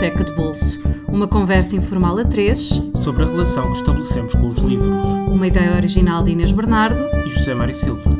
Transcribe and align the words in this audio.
Biblioteca 0.00 0.24
de 0.24 0.32
Bolso. 0.32 0.80
Uma 1.08 1.28
conversa 1.28 1.76
informal 1.76 2.16
a 2.16 2.24
três 2.24 2.70
sobre 2.94 3.22
a 3.22 3.26
relação 3.26 3.70
que 3.70 3.76
estabelecemos 3.76 4.34
com 4.34 4.46
os 4.46 4.58
livros. 4.60 5.04
Uma 5.28 5.46
ideia 5.46 5.76
original 5.76 6.22
de 6.22 6.30
Inês 6.30 6.52
Bernardo 6.52 7.02
e 7.22 7.28
José 7.28 7.52
Mário 7.52 7.74
Silva. 7.74 8.10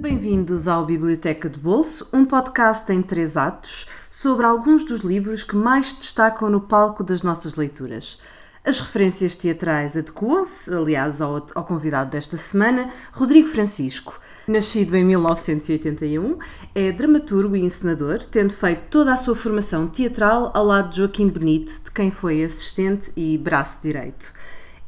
Bem-vindos 0.00 0.66
ao 0.66 0.86
Biblioteca 0.86 1.50
de 1.50 1.58
Bolso, 1.58 2.08
um 2.10 2.24
podcast 2.24 2.90
em 2.90 3.02
três 3.02 3.36
atos 3.36 3.86
sobre 4.08 4.46
alguns 4.46 4.82
dos 4.86 5.02
livros 5.02 5.42
que 5.42 5.54
mais 5.54 5.92
destacam 5.92 6.48
no 6.48 6.62
palco 6.62 7.04
das 7.04 7.22
nossas 7.22 7.56
leituras. 7.56 8.18
As 8.64 8.80
referências 8.80 9.36
teatrais 9.36 9.94
adequam-se, 9.94 10.72
aliás, 10.72 11.20
ao, 11.20 11.46
ao 11.54 11.64
convidado 11.64 12.12
desta 12.12 12.38
semana, 12.38 12.88
Rodrigo 13.12 13.48
Francisco. 13.48 14.18
Nascido 14.48 14.96
em 14.96 15.04
1981, 15.04 16.38
é 16.74 16.90
dramaturgo 16.90 17.54
e 17.54 17.60
encenador, 17.60 18.16
tendo 18.30 18.54
feito 18.54 18.84
toda 18.88 19.12
a 19.12 19.16
sua 19.18 19.36
formação 19.36 19.86
teatral 19.86 20.50
ao 20.54 20.64
lado 20.64 20.88
de 20.88 20.96
Joaquim 20.96 21.28
Benite, 21.28 21.82
de 21.84 21.90
quem 21.90 22.10
foi 22.10 22.42
assistente 22.42 23.12
e 23.14 23.36
braço 23.36 23.82
direito. 23.82 24.32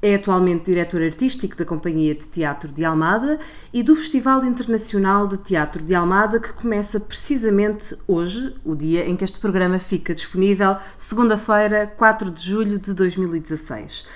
É 0.00 0.14
atualmente 0.14 0.64
diretor 0.64 1.02
artístico 1.02 1.58
da 1.58 1.66
Companhia 1.66 2.14
de 2.14 2.26
Teatro 2.26 2.72
de 2.72 2.86
Almada 2.86 3.38
e 3.70 3.82
do 3.82 3.94
Festival 3.94 4.42
Internacional 4.46 5.28
de 5.28 5.36
Teatro 5.36 5.82
de 5.82 5.94
Almada, 5.94 6.40
que 6.40 6.54
começa 6.54 6.98
precisamente 6.98 7.94
hoje, 8.08 8.56
o 8.64 8.74
dia 8.74 9.06
em 9.06 9.14
que 9.14 9.24
este 9.24 9.38
programa 9.38 9.78
fica 9.78 10.14
disponível, 10.14 10.78
segunda-feira, 10.96 11.86
4 11.98 12.30
de 12.30 12.40
julho 12.40 12.78
de 12.78 12.94
2016. 12.94 14.08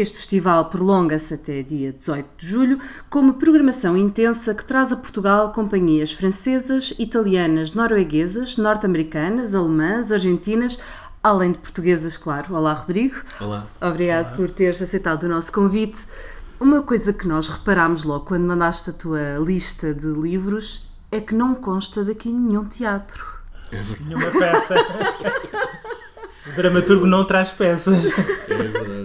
Este 0.00 0.16
festival 0.16 0.64
prolonga-se 0.64 1.34
até 1.34 1.62
dia 1.62 1.92
18 1.92 2.26
de 2.38 2.46
julho, 2.46 2.80
com 3.10 3.18
uma 3.18 3.34
programação 3.34 3.98
intensa 3.98 4.54
que 4.54 4.64
traz 4.64 4.90
a 4.92 4.96
Portugal 4.96 5.52
companhias 5.52 6.10
francesas, 6.10 6.94
italianas, 6.98 7.74
norueguesas, 7.74 8.56
norte-americanas, 8.56 9.54
alemãs, 9.54 10.10
argentinas, 10.10 10.78
além 11.22 11.52
de 11.52 11.58
portuguesas, 11.58 12.16
claro. 12.16 12.54
Olá, 12.54 12.72
Rodrigo. 12.72 13.16
Olá. 13.42 13.66
Obrigado 13.78 14.28
Olá. 14.28 14.36
por 14.36 14.50
teres 14.50 14.80
aceitado 14.80 15.24
o 15.24 15.28
nosso 15.28 15.52
convite. 15.52 16.06
Uma 16.58 16.80
coisa 16.80 17.12
que 17.12 17.28
nós 17.28 17.46
reparámos 17.48 18.02
logo 18.04 18.24
quando 18.24 18.46
mandaste 18.46 18.88
a 18.88 18.94
tua 18.94 19.36
lista 19.38 19.92
de 19.92 20.06
livros 20.06 20.88
é 21.12 21.20
que 21.20 21.34
não 21.34 21.54
consta 21.54 22.02
daqui 22.02 22.30
nenhum 22.32 22.64
teatro. 22.64 23.22
É 23.70 23.82
Nenhuma 24.02 24.30
peça. 24.30 24.74
o 26.48 26.56
dramaturgo 26.56 27.04
não 27.04 27.26
traz 27.26 27.52
peças. 27.52 28.18
É 28.18 28.22
verdade, 28.22 28.52
é 28.52 28.56
verdade. 28.56 28.99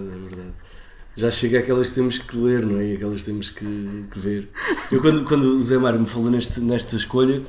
Já 1.16 1.30
chega 1.30 1.60
aquelas 1.60 1.86
que 1.86 1.94
temos 1.94 2.18
que 2.18 2.36
ler, 2.36 2.64
não 2.64 2.78
é? 2.78 2.92
E 2.92 2.96
aquelas 2.96 3.20
que 3.20 3.26
temos 3.26 3.50
que, 3.50 4.04
que 4.10 4.18
ver. 4.18 4.50
Eu, 4.92 5.00
quando, 5.00 5.24
quando 5.24 5.44
o 5.44 5.62
Zé 5.62 5.78
Mário 5.78 5.98
me 5.98 6.06
falou 6.06 6.30
neste, 6.30 6.60
nesta 6.60 6.94
escolha, 6.96 7.40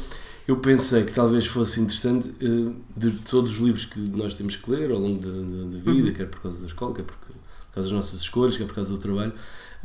eu 0.48 0.58
pensei 0.58 1.04
que 1.04 1.12
talvez 1.12 1.46
fosse 1.46 1.82
interessante 1.82 2.30
uh, 2.30 2.74
de 2.96 3.12
todos 3.12 3.52
os 3.52 3.58
livros 3.60 3.86
que 3.86 4.00
nós 4.00 4.36
temos 4.36 4.56
que 4.56 4.72
ler 4.72 4.90
ao 4.90 4.98
longo 4.98 5.20
da, 5.20 5.30
da, 5.30 5.78
da 5.78 5.92
vida, 5.92 6.08
uhum. 6.08 6.14
quer 6.14 6.28
por 6.28 6.42
causa 6.42 6.60
da 6.60 6.66
escola, 6.66 6.96
quer 6.96 7.04
por, 7.04 7.18
por, 7.18 7.36
causa 7.74 7.90
das 7.90 7.92
nossas 7.92 8.22
escolhas, 8.22 8.56
quer 8.56 8.66
por 8.66 8.76
causa 8.76 8.90
do 8.90 8.98
trabalho, 8.98 9.34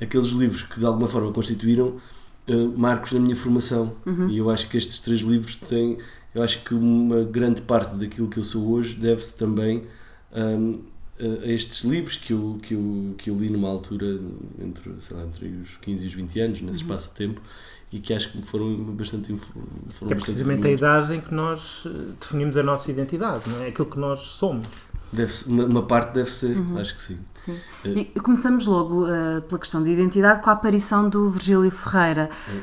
aqueles 0.01 0.29
livros 0.29 0.63
que 0.63 0.79
de 0.79 0.87
alguma 0.87 1.09
forma 1.09 1.33
constituíram 1.33 2.01
uh, 2.49 2.79
marcos 2.79 3.11
na 3.11 3.19
minha 3.19 3.35
formação. 3.35 3.97
Uhum. 4.07 4.29
E 4.29 4.39
eu 4.39 4.49
acho 4.49 4.69
que 4.69 4.79
estes 4.79 5.01
três 5.01 5.21
livros 5.21 5.57
têm. 5.57 5.99
Eu 6.33 6.43
acho 6.43 6.63
que 6.63 6.73
uma 6.73 7.25
grande 7.25 7.63
parte 7.63 7.97
daquilo 7.97 8.29
que 8.29 8.39
eu 8.39 8.45
sou 8.45 8.71
hoje 8.71 8.95
deve-se 8.95 9.37
também 9.37 9.85
um, 10.33 10.73
a 11.23 11.47
estes 11.47 11.85
livros 11.85 12.17
que 12.17 12.33
eu, 12.33 12.59
que, 12.61 12.75
eu, 12.75 13.15
que 13.17 13.31
eu 13.31 13.39
li 13.39 13.49
numa 13.49 13.69
altura 13.69 14.19
entre, 14.59 14.93
sei 15.01 15.17
lá, 15.17 15.23
entre 15.25 15.47
os 15.47 15.77
15 15.77 16.05
e 16.05 16.07
os 16.09 16.15
20 16.15 16.41
anos, 16.41 16.61
nesse 16.61 16.81
uhum. 16.81 16.87
espaço 16.89 17.11
de 17.11 17.17
tempo, 17.17 17.41
e 17.93 18.01
que 18.01 18.13
acho 18.13 18.33
que 18.33 18.45
foram 18.45 18.75
bastante 18.95 19.35
foram 19.91 20.13
é 20.13 20.15
precisamente 20.15 20.67
a 20.67 20.71
idade 20.71 21.15
em 21.15 21.21
que 21.21 21.33
nós 21.33 21.87
definimos 22.19 22.57
a 22.57 22.63
nossa 22.63 22.91
identidade, 22.91 23.49
não 23.51 23.63
é? 23.63 23.69
aquilo 23.69 23.89
que 23.89 23.99
nós 23.99 24.21
somos. 24.21 24.67
Deve 25.13 25.33
uma, 25.47 25.65
uma 25.67 25.83
parte 25.83 26.15
deve 26.15 26.31
ser, 26.33 26.57
uhum. 26.57 26.79
acho 26.79 26.95
que 26.95 27.03
sim. 27.03 27.19
sim. 27.37 27.59
E 27.85 28.05
começamos 28.21 28.65
logo 28.65 29.05
uh, 29.05 29.43
pela 29.43 29.59
questão 29.59 29.83
de 29.83 29.91
identidade 29.91 30.41
com 30.41 30.49
a 30.49 30.55
aparição 30.55 31.09
do 31.09 31.29
Virgílio 31.29 31.71
Ferreira. 31.71 32.31
É. 32.49 32.61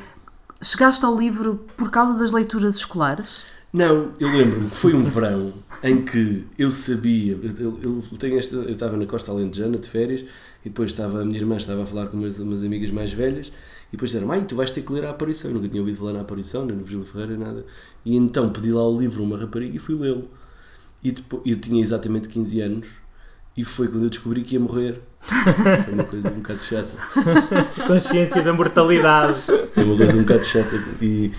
Chegaste 0.60 1.04
ao 1.04 1.16
livro 1.16 1.64
por 1.76 1.90
causa 1.90 2.14
das 2.14 2.32
leituras 2.32 2.74
escolares? 2.74 3.46
Não, 3.72 4.12
eu 4.18 4.28
lembro-me 4.28 4.68
que 4.68 4.76
foi 4.76 4.94
um 4.94 5.04
verão 5.04 5.52
em 5.82 6.02
que 6.02 6.44
eu 6.58 6.72
sabia, 6.72 7.38
eu, 7.40 7.78
eu, 7.82 8.02
eu, 8.10 8.18
tenho 8.18 8.36
esta, 8.36 8.56
eu 8.56 8.70
estava 8.70 8.96
na 8.96 9.06
Costa 9.06 9.30
Alentejana 9.30 9.78
de 9.78 9.88
férias 9.88 10.22
e 10.64 10.68
depois 10.68 10.90
estava, 10.90 11.22
a 11.22 11.24
minha 11.24 11.38
irmã 11.38 11.56
estava 11.56 11.84
a 11.84 11.86
falar 11.86 12.08
com 12.08 12.16
umas, 12.16 12.40
umas 12.40 12.64
amigas 12.64 12.90
mais 12.90 13.12
velhas 13.12 13.52
e 13.88 13.92
depois 13.92 14.10
disseram, 14.10 14.26
mãe, 14.26 14.44
tu 14.44 14.56
vais 14.56 14.70
ter 14.72 14.82
que 14.82 14.92
ler 14.92 15.04
a 15.04 15.10
aparição. 15.10 15.50
Eu 15.50 15.54
nunca 15.54 15.68
tinha 15.68 15.80
ouvido 15.80 15.98
falar 15.98 16.12
na 16.12 16.20
aparição, 16.20 16.64
nem 16.64 16.76
no 16.76 16.82
Virgílio 16.82 17.06
Ferreira, 17.06 17.36
nada. 17.36 17.64
E 18.04 18.16
então 18.16 18.50
pedi 18.50 18.72
lá 18.72 18.86
o 18.88 18.98
livro 18.98 19.22
uma 19.22 19.38
rapariga 19.38 19.76
e 19.76 19.78
fui 19.78 19.96
lê-lo. 19.96 20.28
E 21.02 21.12
depois, 21.12 21.42
eu 21.46 21.56
tinha 21.56 21.82
exatamente 21.82 22.28
15 22.28 22.60
anos 22.60 22.88
e 23.56 23.64
foi 23.64 23.88
quando 23.88 24.04
eu 24.04 24.10
descobri 24.10 24.42
que 24.42 24.54
ia 24.54 24.60
morrer. 24.60 25.00
Foi 25.20 25.94
uma 25.94 26.04
coisa 26.04 26.30
um 26.30 26.40
bocado 26.40 26.62
chata. 26.62 26.96
Consciência 27.86 28.42
da 28.42 28.52
mortalidade. 28.52 29.40
Foi 29.72 29.84
uma 29.84 29.96
coisa 29.96 30.16
um 30.16 30.22
bocado 30.22 30.44
chata. 30.44 30.76
E, 31.02 31.32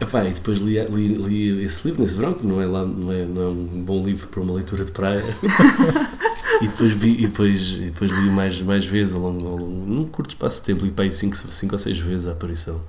epá, 0.00 0.24
e 0.24 0.30
depois 0.30 0.58
li, 0.58 0.80
li, 0.80 1.08
li, 1.08 1.64
esse 1.64 1.86
livro 1.86 2.02
nesse 2.02 2.16
verão, 2.16 2.34
que 2.34 2.46
não 2.46 2.60
é, 2.60 2.66
lá, 2.66 2.84
não, 2.84 3.12
é, 3.12 3.24
não 3.24 3.42
é 3.42 3.48
um 3.48 3.82
bom 3.84 4.04
livro 4.04 4.28
para 4.28 4.40
uma 4.40 4.54
leitura 4.54 4.84
de 4.84 4.90
praia. 4.90 5.22
e 6.60 6.68
depois 6.68 6.92
vi 6.92 7.12
e 7.22 7.26
depois, 7.26 7.72
e 7.72 7.90
depois 7.90 8.10
li 8.10 8.30
mais, 8.30 8.60
mais 8.62 8.84
vezes 8.84 9.14
ao 9.14 9.20
longo, 9.20 9.46
ao 9.46 9.56
longo 9.56 9.86
num 9.86 10.04
curto 10.04 10.30
espaço 10.30 10.60
de 10.60 10.66
tempo, 10.66 10.84
li 10.84 10.90
para 10.90 11.04
aí 11.04 11.12
5 11.12 11.36
ou 11.72 11.78
6 11.78 11.98
vezes 11.98 12.26
a 12.26 12.32
aparição. 12.32 12.80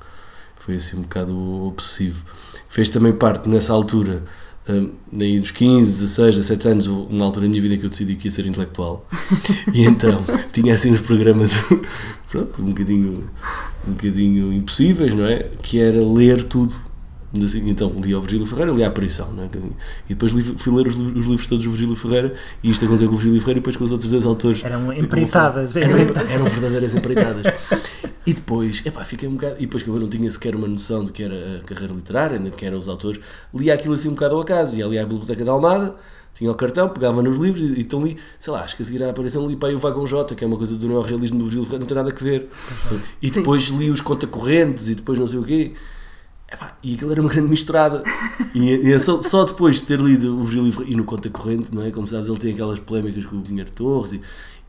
Foi 0.58 0.76
assim 0.76 0.98
um 0.98 1.02
bocado 1.02 1.38
obsessivo. 1.66 2.26
Fez 2.68 2.90
também 2.90 3.14
parte 3.14 3.48
nessa 3.48 3.72
altura, 3.74 4.24
um, 4.68 4.92
aí 5.20 5.40
dos 5.40 5.52
15, 5.52 5.92
16, 6.02 6.38
17 6.38 6.68
anos, 6.68 6.88
uma 6.88 7.26
altura 7.26 7.46
da 7.46 7.50
minha 7.50 7.62
vida 7.62 7.78
que 7.78 7.86
eu 7.86 7.90
decidi 7.90 8.16
que 8.16 8.28
ia 8.28 8.32
ser 8.32 8.46
intelectual. 8.46 9.06
E 9.74 9.84
então 9.86 10.18
tinha 10.52 10.74
assim 10.74 10.92
uns 10.92 11.02
programas, 11.02 11.52
pronto, 12.30 12.62
um 12.62 12.66
bocadinho, 12.66 13.30
um 13.88 13.92
bocadinho 13.92 14.54
impossíveis, 14.54 15.14
não 15.14 15.26
é? 15.26 15.50
Que 15.62 15.80
era 15.80 16.02
ler 16.02 16.44
tudo 16.44 16.76
então 17.66 17.92
li 18.02 18.14
ao 18.14 18.22
Virgílio 18.22 18.46
Ferreira, 18.46 18.72
li 18.72 18.84
a 18.84 18.88
Aparição, 18.88 19.32
né? 19.34 19.50
e 20.10 20.14
depois 20.14 20.32
li, 20.32 20.42
fui 20.42 20.74
ler 20.74 20.88
os, 20.88 20.96
os, 20.96 21.26
livros 21.26 21.48
todos 21.48 21.66
do 21.66 21.72
Virgílio 21.72 21.96
Ferreira, 21.96 22.34
e 22.64 22.72
isto 22.72 22.86
aconteceu 22.86 23.10
com 23.10 23.16
o 23.16 23.18
Virgílio 23.18 23.42
Ferreira 23.42 23.60
e 23.60 23.62
depois 23.62 23.76
com 23.76 23.84
os 23.84 23.92
outros 23.92 24.10
dois 24.10 24.26
autores. 24.26 24.64
Eram 24.64 24.94
empreitadas. 24.94 25.76
Eram, 25.76 25.98
eram 26.30 26.46
verdadeiras 26.46 26.96
empreitadas. 26.96 27.44
e 28.26 28.34
depois, 28.34 28.84
epá, 28.86 29.06
fiquei 29.06 29.30
um 29.30 29.34
bocado. 29.34 29.56
E 29.58 29.62
depois 29.62 29.84
que 29.84 29.90
eu 29.90 30.00
não 30.00 30.10
tinha 30.10 30.30
sequer 30.32 30.56
uma 30.56 30.68
noção 30.68 31.04
do 31.04 31.12
que 31.12 31.22
era 31.22 31.58
a 31.58 31.60
carreira 31.62 31.94
literária, 31.94 32.40
nem 32.40 32.50
de 32.50 32.58
quem 32.58 32.68
eram 32.68 32.80
os 32.80 32.88
autores, 32.88 33.22
li 33.54 33.70
aquilo 33.70 33.94
assim 33.94 34.10
um 34.10 34.14
bocado 34.14 34.36
ao 34.36 34.42
acaso. 34.42 34.76
Ia 34.76 34.86
ali 34.86 34.98
à 34.98 35.06
Biblioteca 35.06 35.46
da 35.46 35.52
Almada, 35.52 35.96
tinha 36.34 36.52
o 36.52 36.56
cartão, 36.56 36.90
pegava 36.90 37.22
nos 37.22 37.38
livros 37.38 37.62
e, 37.62 37.80
e 37.80 37.82
então 37.82 38.04
li, 38.04 38.18
sei 38.40 38.52
lá, 38.52 38.62
acho 38.62 38.76
que 38.76 38.82
a 38.82 38.86
seguir 38.86 39.04
à 39.04 39.12
aparição 39.12 39.48
li 39.48 39.56
para 39.56 39.70
aí 39.70 39.76
o 39.76 39.80
Vagão 39.80 40.08
J, 40.08 40.34
que 40.36 40.44
é 40.44 40.48
uma 40.48 40.58
coisa 40.58 40.76
do 40.76 40.88
neorrealismo 40.88 41.38
do 41.38 41.46
Virgílio 41.46 41.80
não 41.80 41.86
tem 41.86 41.96
nada 41.96 42.12
a 42.12 42.24
ver. 42.24 42.50
E 43.22 43.30
depois 43.30 43.64
li 43.70 43.92
os 43.92 44.02
Contacorrentes 44.02 44.88
e 44.88 44.96
depois 44.96 45.20
não 45.20 45.28
sei 45.28 45.40
o 45.40 45.44
quê. 45.44 45.74
Epá, 46.52 46.78
e 46.84 46.94
aquilo 46.94 47.12
era 47.12 47.22
uma 47.22 47.30
grande 47.30 47.48
misturada. 47.48 48.04
E, 48.54 48.70
e 48.72 49.00
só, 49.00 49.22
só, 49.22 49.44
depois 49.46 49.78
de 49.78 49.84
ter 49.84 50.00
lido 50.00 50.38
o 50.38 50.44
Virgílio 50.44 50.88
e 50.88 50.96
no 50.96 51.04
Conta 51.04 51.30
Corrente, 51.30 51.74
não 51.74 51.84
é? 51.84 51.92
Como 51.92 52.08
sabes, 52.08 52.28
ele 52.28 52.38
tem 52.38 52.54
aquelas 52.54 52.80
polémicas 52.80 53.26
com 53.26 53.38
o 53.38 53.42
Pinheiro 53.42 53.72
Torres 53.72 54.14
e, 54.14 54.22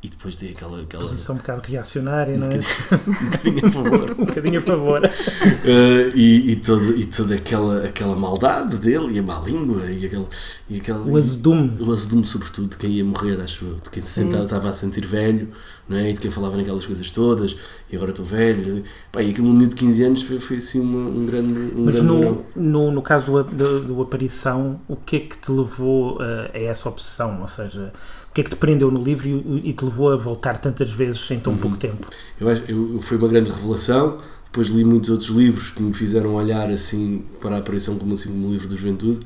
e 0.06 0.08
depois 0.08 0.36
tem 0.36 0.50
aquela. 0.50 0.82
aquela 0.82 1.02
Posição 1.02 1.34
um 1.34 1.38
bocado 1.38 1.62
reacionária, 1.68 2.36
não 2.36 2.46
é? 2.46 2.60
Um 3.06 3.30
bocadinho 3.30 3.66
a 3.66 3.70
favor. 3.70 4.10
um 4.18 4.24
bocadinho 4.24 4.58
a 4.58 4.62
favor. 4.62 5.04
Uh, 5.04 6.14
e, 6.16 6.52
e, 6.52 6.56
todo, 6.56 6.96
e 6.96 7.06
toda 7.06 7.34
aquela, 7.34 7.84
aquela 7.84 8.16
maldade 8.16 8.76
dele 8.76 9.14
e 9.14 9.18
a 9.18 9.22
má 9.22 9.40
língua 9.40 9.90
e 9.90 10.06
aquele. 10.06 10.26
E 10.68 10.80
aquele 10.80 10.98
o 10.98 11.16
azedume. 11.16 11.82
O 11.82 11.92
azedume, 11.92 12.24
sobretudo, 12.24 12.68
de 12.68 12.76
quem 12.76 12.90
ia 12.90 13.04
morrer, 13.04 13.40
acho 13.40 13.64
eu. 13.64 13.74
De 13.76 13.90
quem 13.90 14.02
se 14.02 14.10
sentava, 14.10 14.44
estava 14.44 14.70
a 14.70 14.72
sentir 14.72 15.06
velho 15.06 15.52
não 15.88 15.96
é? 15.96 16.10
E 16.10 16.12
de 16.14 16.20
quem 16.20 16.30
falava 16.30 16.56
naquelas 16.56 16.84
coisas 16.84 17.10
todas, 17.10 17.56
e 17.90 17.96
agora 17.96 18.10
estou 18.10 18.24
velho. 18.24 18.82
Pá, 19.12 19.22
e 19.22 19.30
aquilo 19.30 19.46
no 19.46 19.52
menino 19.52 19.70
de 19.70 19.76
15 19.76 20.04
anos 20.04 20.22
foi, 20.22 20.40
foi 20.40 20.56
assim 20.56 20.80
uma, 20.80 21.08
um 21.08 21.26
grande. 21.26 21.58
Um 21.76 21.84
Mas 21.84 22.00
grande 22.00 22.12
no, 22.12 22.44
no, 22.56 22.90
no, 22.90 23.02
caso 23.02 23.26
do, 23.26 23.44
do, 23.44 23.80
do, 23.80 24.02
Aparição, 24.02 24.80
o 24.88 24.96
que 24.96 25.16
é 25.16 25.20
que 25.20 25.38
te 25.38 25.50
levou 25.50 26.18
a, 26.20 26.50
a, 26.52 26.60
essa 26.60 26.88
obsessão? 26.88 27.40
Ou 27.40 27.48
seja, 27.48 27.92
o 28.30 28.34
que 28.34 28.40
é 28.40 28.44
que 28.44 28.50
te 28.50 28.56
prendeu 28.56 28.90
no 28.90 29.02
livro 29.02 29.28
e, 29.28 29.70
e 29.70 29.72
te 29.72 29.84
levou 29.84 30.12
a 30.12 30.16
voltar 30.16 30.58
tantas 30.58 30.90
vezes 30.90 31.30
em 31.30 31.38
tão 31.38 31.52
uhum. 31.52 31.58
pouco 31.58 31.76
tempo? 31.76 32.06
Eu 32.40 32.48
acho 32.48 32.62
eu, 32.68 32.98
foi 33.00 33.16
uma 33.16 33.28
grande 33.28 33.50
revelação. 33.50 34.18
Depois 34.44 34.68
li 34.68 34.84
muitos 34.84 35.10
outros 35.10 35.28
livros 35.28 35.70
que 35.70 35.82
me 35.82 35.92
fizeram 35.92 36.34
olhar 36.34 36.70
assim 36.70 37.24
para 37.40 37.56
a 37.56 37.58
aparição 37.58 37.98
como 37.98 38.14
assim 38.14 38.30
um 38.30 38.50
livro 38.50 38.68
da 38.68 38.74
juventude. 38.74 39.20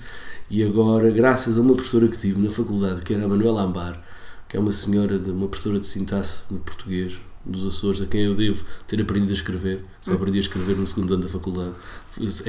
E 0.50 0.64
agora, 0.64 1.08
graças 1.12 1.56
a 1.56 1.60
uma 1.60 1.74
professora 1.74 2.08
que 2.08 2.18
tive 2.18 2.40
na 2.40 2.50
faculdade, 2.50 3.02
que 3.02 3.14
era 3.14 3.24
a 3.24 3.28
Manuela 3.28 3.62
Ambar, 3.62 4.02
que 4.50 4.56
é 4.56 4.60
uma 4.60 4.72
senhora, 4.72 5.16
de 5.16 5.30
uma 5.30 5.46
professora 5.46 5.78
de 5.78 5.86
sintaxe 5.86 6.52
de 6.52 6.58
português 6.58 7.20
dos 7.46 7.64
Açores, 7.64 8.02
a 8.02 8.06
quem 8.06 8.22
eu 8.22 8.34
devo 8.34 8.64
ter 8.84 9.00
aprendido 9.00 9.30
a 9.30 9.34
escrever. 9.34 9.80
Só 10.00 10.12
aprendi 10.12 10.38
a 10.38 10.40
escrever 10.40 10.76
no 10.76 10.86
segundo 10.88 11.14
ano 11.14 11.22
da 11.22 11.28
faculdade. 11.28 11.72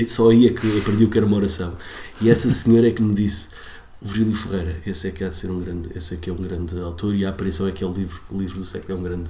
Só 0.08 0.32
aí 0.32 0.48
é 0.48 0.50
que 0.52 0.80
aprendi 0.80 1.06
o 1.06 1.10
que 1.12 1.18
era 1.20 1.28
uma 1.28 1.38
oração. 1.38 1.78
E 2.20 2.30
essa 2.30 2.50
senhora 2.50 2.88
é 2.88 2.92
que 2.92 3.04
me 3.04 3.14
disse: 3.14 3.50
Virgílio 4.02 4.34
Ferreira, 4.34 4.82
esse 4.84 5.08
é 5.08 5.12
que 5.12 5.24
há 5.24 5.30
de 5.30 5.36
ser 5.36 5.52
um 5.52 5.60
grande, 5.60 5.92
esse 5.96 6.16
é 6.16 6.18
que 6.18 6.28
é 6.28 6.34
um 6.34 6.42
grande 6.42 6.78
autor 6.80 7.14
e 7.14 7.24
a 7.24 7.30
aparição 7.30 7.68
é 7.68 7.72
que 7.72 7.84
é 7.84 7.88
o 7.88 7.94
livro, 7.94 8.20
o 8.32 8.38
livro 8.38 8.58
do 8.60 8.66
século 8.66 8.98
é 8.98 9.00
um 9.00 9.04
grande, 9.04 9.30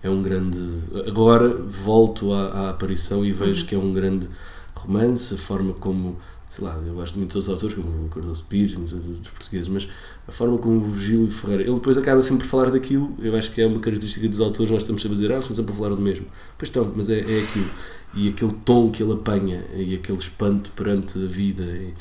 é 0.00 0.08
um 0.08 0.22
grande. 0.22 0.60
Agora 1.08 1.52
volto 1.52 2.32
à, 2.32 2.46
à 2.46 2.70
aparição 2.70 3.24
e 3.24 3.32
vejo 3.32 3.62
uhum. 3.62 3.66
que 3.66 3.74
é 3.74 3.78
um 3.78 3.92
grande 3.92 4.28
romance, 4.76 5.34
a 5.34 5.36
forma 5.36 5.72
como 5.74 6.16
sei 6.54 6.64
lá, 6.64 6.80
eu 6.86 6.94
gosto 6.94 7.18
muito 7.18 7.34
outros 7.34 7.52
autores, 7.52 7.74
como 7.74 8.06
o 8.06 8.08
Cardoso 8.08 8.44
Pires, 8.44 8.76
dos, 8.76 8.92
dos 8.92 9.28
portugueses, 9.28 9.66
mas 9.66 9.88
a 10.26 10.32
forma 10.32 10.56
como 10.58 10.76
o 10.76 10.80
Virgílio 10.80 11.30
Ferreira, 11.30 11.64
ele 11.64 11.74
depois 11.74 11.96
acaba 11.98 12.22
sempre 12.22 12.44
por 12.44 12.50
falar 12.50 12.70
daquilo, 12.70 13.14
eu 13.18 13.36
acho 13.36 13.50
que 13.50 13.60
é 13.60 13.66
uma 13.66 13.78
característica 13.78 14.26
dos 14.28 14.40
autores, 14.40 14.70
nós 14.70 14.82
estamos 14.82 15.02
sempre 15.02 15.16
a 15.16 15.20
dizer, 15.20 15.32
ah, 15.32 15.38
estão 15.38 15.54
sempre 15.54 15.72
a 15.72 15.76
falar 15.76 15.94
do 15.94 16.00
mesmo. 16.00 16.26
Pois 16.56 16.68
estão, 16.68 16.90
mas 16.96 17.10
é, 17.10 17.20
é 17.20 17.42
aquilo. 17.42 17.70
E 18.14 18.28
aquele 18.28 18.52
tom 18.64 18.90
que 18.90 19.02
ele 19.02 19.12
apanha, 19.12 19.64
e 19.74 19.94
aquele 19.94 20.18
espanto 20.18 20.72
perante 20.72 21.18
a 21.22 21.26
vida, 21.26 21.64
e, 21.64 21.92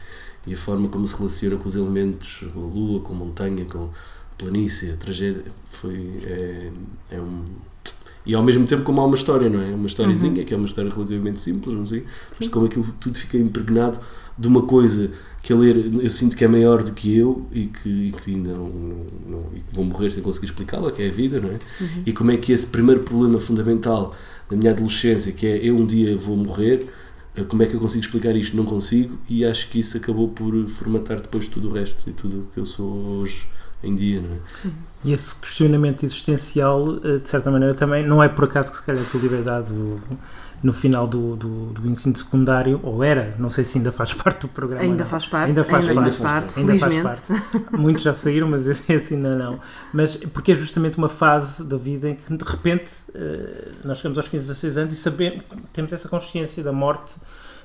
e 0.47 0.53
a 0.53 0.57
forma 0.57 0.87
como 0.87 1.05
se 1.05 1.17
relaciona 1.17 1.57
com 1.57 1.67
os 1.67 1.75
elementos, 1.75 2.45
com 2.53 2.59
a 2.61 2.63
lua, 2.63 2.99
com 3.01 3.13
a 3.13 3.15
montanha, 3.15 3.65
com 3.65 3.85
a 3.85 3.89
planície, 4.37 4.91
a 4.91 4.95
tragédia, 4.95 5.43
foi, 5.65 6.17
é, 6.23 6.71
é 7.11 7.21
um 7.21 7.43
e 8.25 8.33
ao 8.33 8.43
mesmo 8.43 8.65
tempo 8.65 8.83
como 8.83 9.01
há 9.01 9.05
uma 9.05 9.15
história, 9.15 9.49
não 9.49 9.61
é? 9.61 9.73
Uma 9.73 9.85
historiazinha, 9.85 10.39
uhum. 10.39 10.45
que 10.45 10.53
é 10.53 10.57
uma 10.57 10.65
história 10.65 10.89
relativamente 10.89 11.41
simples, 11.41 11.75
não 11.75 11.85
sei, 11.85 12.05
mas 12.39 12.49
como 12.49 12.65
aquilo 12.65 12.85
tudo 12.99 13.17
fica 13.17 13.37
impregnado 13.37 13.99
de 14.37 14.47
uma 14.47 14.63
coisa 14.63 15.11
que 15.43 15.51
a 15.51 15.55
ler 15.57 15.75
eu 16.01 16.09
sinto 16.09 16.37
que 16.37 16.45
é 16.45 16.47
maior 16.47 16.81
do 16.81 16.93
que 16.93 17.17
eu 17.17 17.47
e 17.51 17.67
que, 17.67 17.89
e 17.89 18.11
que 18.13 18.31
ainda 18.31 18.53
não, 18.53 18.69
não, 18.69 19.05
não, 19.27 19.49
e 19.53 19.59
que 19.59 19.75
vou 19.75 19.83
morrer 19.83 20.09
sem 20.09 20.23
conseguir 20.23 20.45
explicá-la, 20.45 20.89
que 20.89 21.03
é 21.03 21.09
a 21.09 21.11
vida, 21.11 21.39
não 21.41 21.49
é? 21.49 21.59
Uhum. 21.81 22.03
E 22.05 22.13
como 22.13 22.31
é 22.31 22.37
que 22.37 22.53
esse 22.53 22.67
primeiro 22.67 23.01
problema 23.03 23.37
fundamental 23.37 24.15
da 24.49 24.55
minha 24.55 24.71
adolescência, 24.71 25.33
que 25.33 25.45
é 25.45 25.57
eu 25.57 25.77
um 25.77 25.85
dia 25.85 26.15
vou 26.15 26.37
morrer, 26.37 26.87
eh, 27.35 27.43
como 27.43 27.61
é 27.61 27.65
que 27.65 27.75
eu 27.75 27.79
consigo 27.81 28.03
explicar 28.05 28.33
isto? 28.37 28.55
Não 28.55 28.63
consigo, 28.63 29.19
e 29.27 29.43
acho 29.43 29.69
que 29.69 29.79
isso 29.79 29.97
acabou 29.97 30.29
por 30.29 30.65
formatar 30.67 31.19
depois 31.19 31.45
tudo 31.45 31.69
o 31.69 31.73
resto 31.73 32.09
e 32.09 32.13
tudo 32.13 32.43
o 32.43 32.53
que 32.53 32.59
eu 32.61 32.65
sou 32.65 32.89
hoje 33.19 33.45
em 33.83 33.93
dia, 33.93 34.21
não 34.21 34.29
é? 34.29 34.39
Uhum. 34.63 34.71
E 35.03 35.11
esse 35.11 35.35
questionamento 35.35 36.05
existencial, 36.05 36.99
eh, 37.03 37.17
de 37.17 37.27
certa 37.27 37.51
maneira, 37.51 37.73
também 37.73 38.07
não 38.07 38.23
é 38.23 38.29
por 38.29 38.45
acaso 38.45 38.71
que 38.71 38.77
se 38.77 38.83
calhar 38.83 39.03
a 39.03 39.17
liberdade 39.17 39.73
é 39.73 39.75
dado 39.75 40.01
no 40.63 40.71
final 40.71 41.05
do, 41.05 41.35
do, 41.35 41.49
do, 41.67 41.87
ensino 41.87 42.15
secundário, 42.15 42.79
ou 42.81 43.03
era, 43.03 43.35
não 43.37 43.49
sei 43.49 43.63
se 43.63 43.77
ainda 43.77 43.91
faz 43.91 44.13
parte 44.15 44.41
do 44.41 44.47
programa. 44.47 44.83
Ainda 44.83 45.05
faz 45.05 45.25
parte. 45.25 45.49
Ainda 45.49 45.63
faz, 45.63 45.89
ainda 45.89 46.01
parte, 46.01 46.21
parte, 46.21 46.59
ainda 46.59 46.77
faz 46.77 47.01
parte. 47.01 47.77
Muitos 47.77 48.03
já 48.03 48.13
saíram, 48.13 48.49
mas 48.49 48.67
esse 48.67 49.13
ainda 49.13 49.35
não. 49.35 49.59
Mas 49.93 50.15
porque 50.15 50.53
é 50.53 50.55
justamente 50.55 50.97
uma 50.97 51.09
fase 51.09 51.63
da 51.63 51.77
vida 51.77 52.09
em 52.09 52.15
que 52.15 52.35
de 52.35 52.45
repente 52.45 52.91
eh, 53.13 53.71
nós 53.83 53.97
chegamos 53.97 54.17
aos 54.17 54.27
15, 54.27 54.45
16 54.47 54.77
anos 54.77 54.93
e 54.93 54.95
sabemos, 54.95 55.43
temos 55.73 55.91
essa 55.91 56.07
consciência 56.07 56.63
da 56.63 56.71
morte 56.71 57.11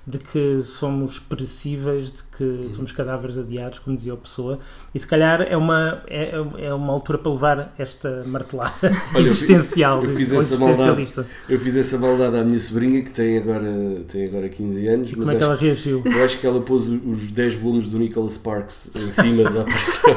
de 0.08 0.18
que 0.18 0.62
somos 0.64 1.18
perecíveis, 1.18 2.06
de 2.06 2.22
que 2.34 2.70
somos 2.74 2.92
cadáveres 2.92 3.36
adiados, 3.36 3.78
como 3.78 3.94
dizia 3.94 4.14
a 4.14 4.16
pessoa, 4.16 4.58
e 4.94 4.98
se 4.98 5.06
calhar 5.06 5.42
é 5.42 5.54
uma, 5.54 6.02
é, 6.06 6.32
é 6.58 6.72
uma 6.72 6.94
altura 6.94 7.18
para 7.18 7.30
levar 7.30 7.74
esta 7.76 8.24
martelada 8.26 8.90
Olha, 9.14 9.26
existencial, 9.26 10.02
eu 10.02 10.08
fiz, 10.14 10.32
eu 10.32 10.40
fiz 10.40 10.52
essa 10.52 10.58
maldade, 10.58 11.26
eu 11.46 11.60
fiz 11.60 11.76
essa 11.76 11.98
maldade 11.98 12.36
à 12.38 12.44
minha 12.44 12.58
sobrinha, 12.58 13.02
que 13.02 13.10
tem 13.10 13.36
agora, 13.36 13.70
tem 14.08 14.24
agora 14.24 14.48
15 14.48 14.88
anos. 14.88 15.10
E 15.10 15.14
como 15.14 15.30
é 15.30 15.36
que 15.36 15.42
ela 15.42 15.56
reagiu? 15.56 16.02
Eu 16.06 16.24
acho 16.24 16.38
que 16.38 16.46
ela 16.46 16.60
pôs 16.62 16.88
os 16.88 17.26
10 17.26 17.56
volumes 17.56 17.86
do 17.86 17.98
Nicholas 17.98 18.32
Sparks 18.34 18.90
em 18.96 19.10
cima 19.10 19.50
da 19.50 19.60
aparição. 19.68 20.14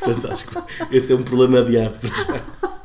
Portanto, 0.00 0.32
acho 0.32 0.46
que 0.48 0.96
esse 0.96 1.12
é 1.12 1.14
um 1.14 1.22
problema 1.22 1.60
adiado 1.60 1.94
para 2.00 2.08
já. 2.08 2.75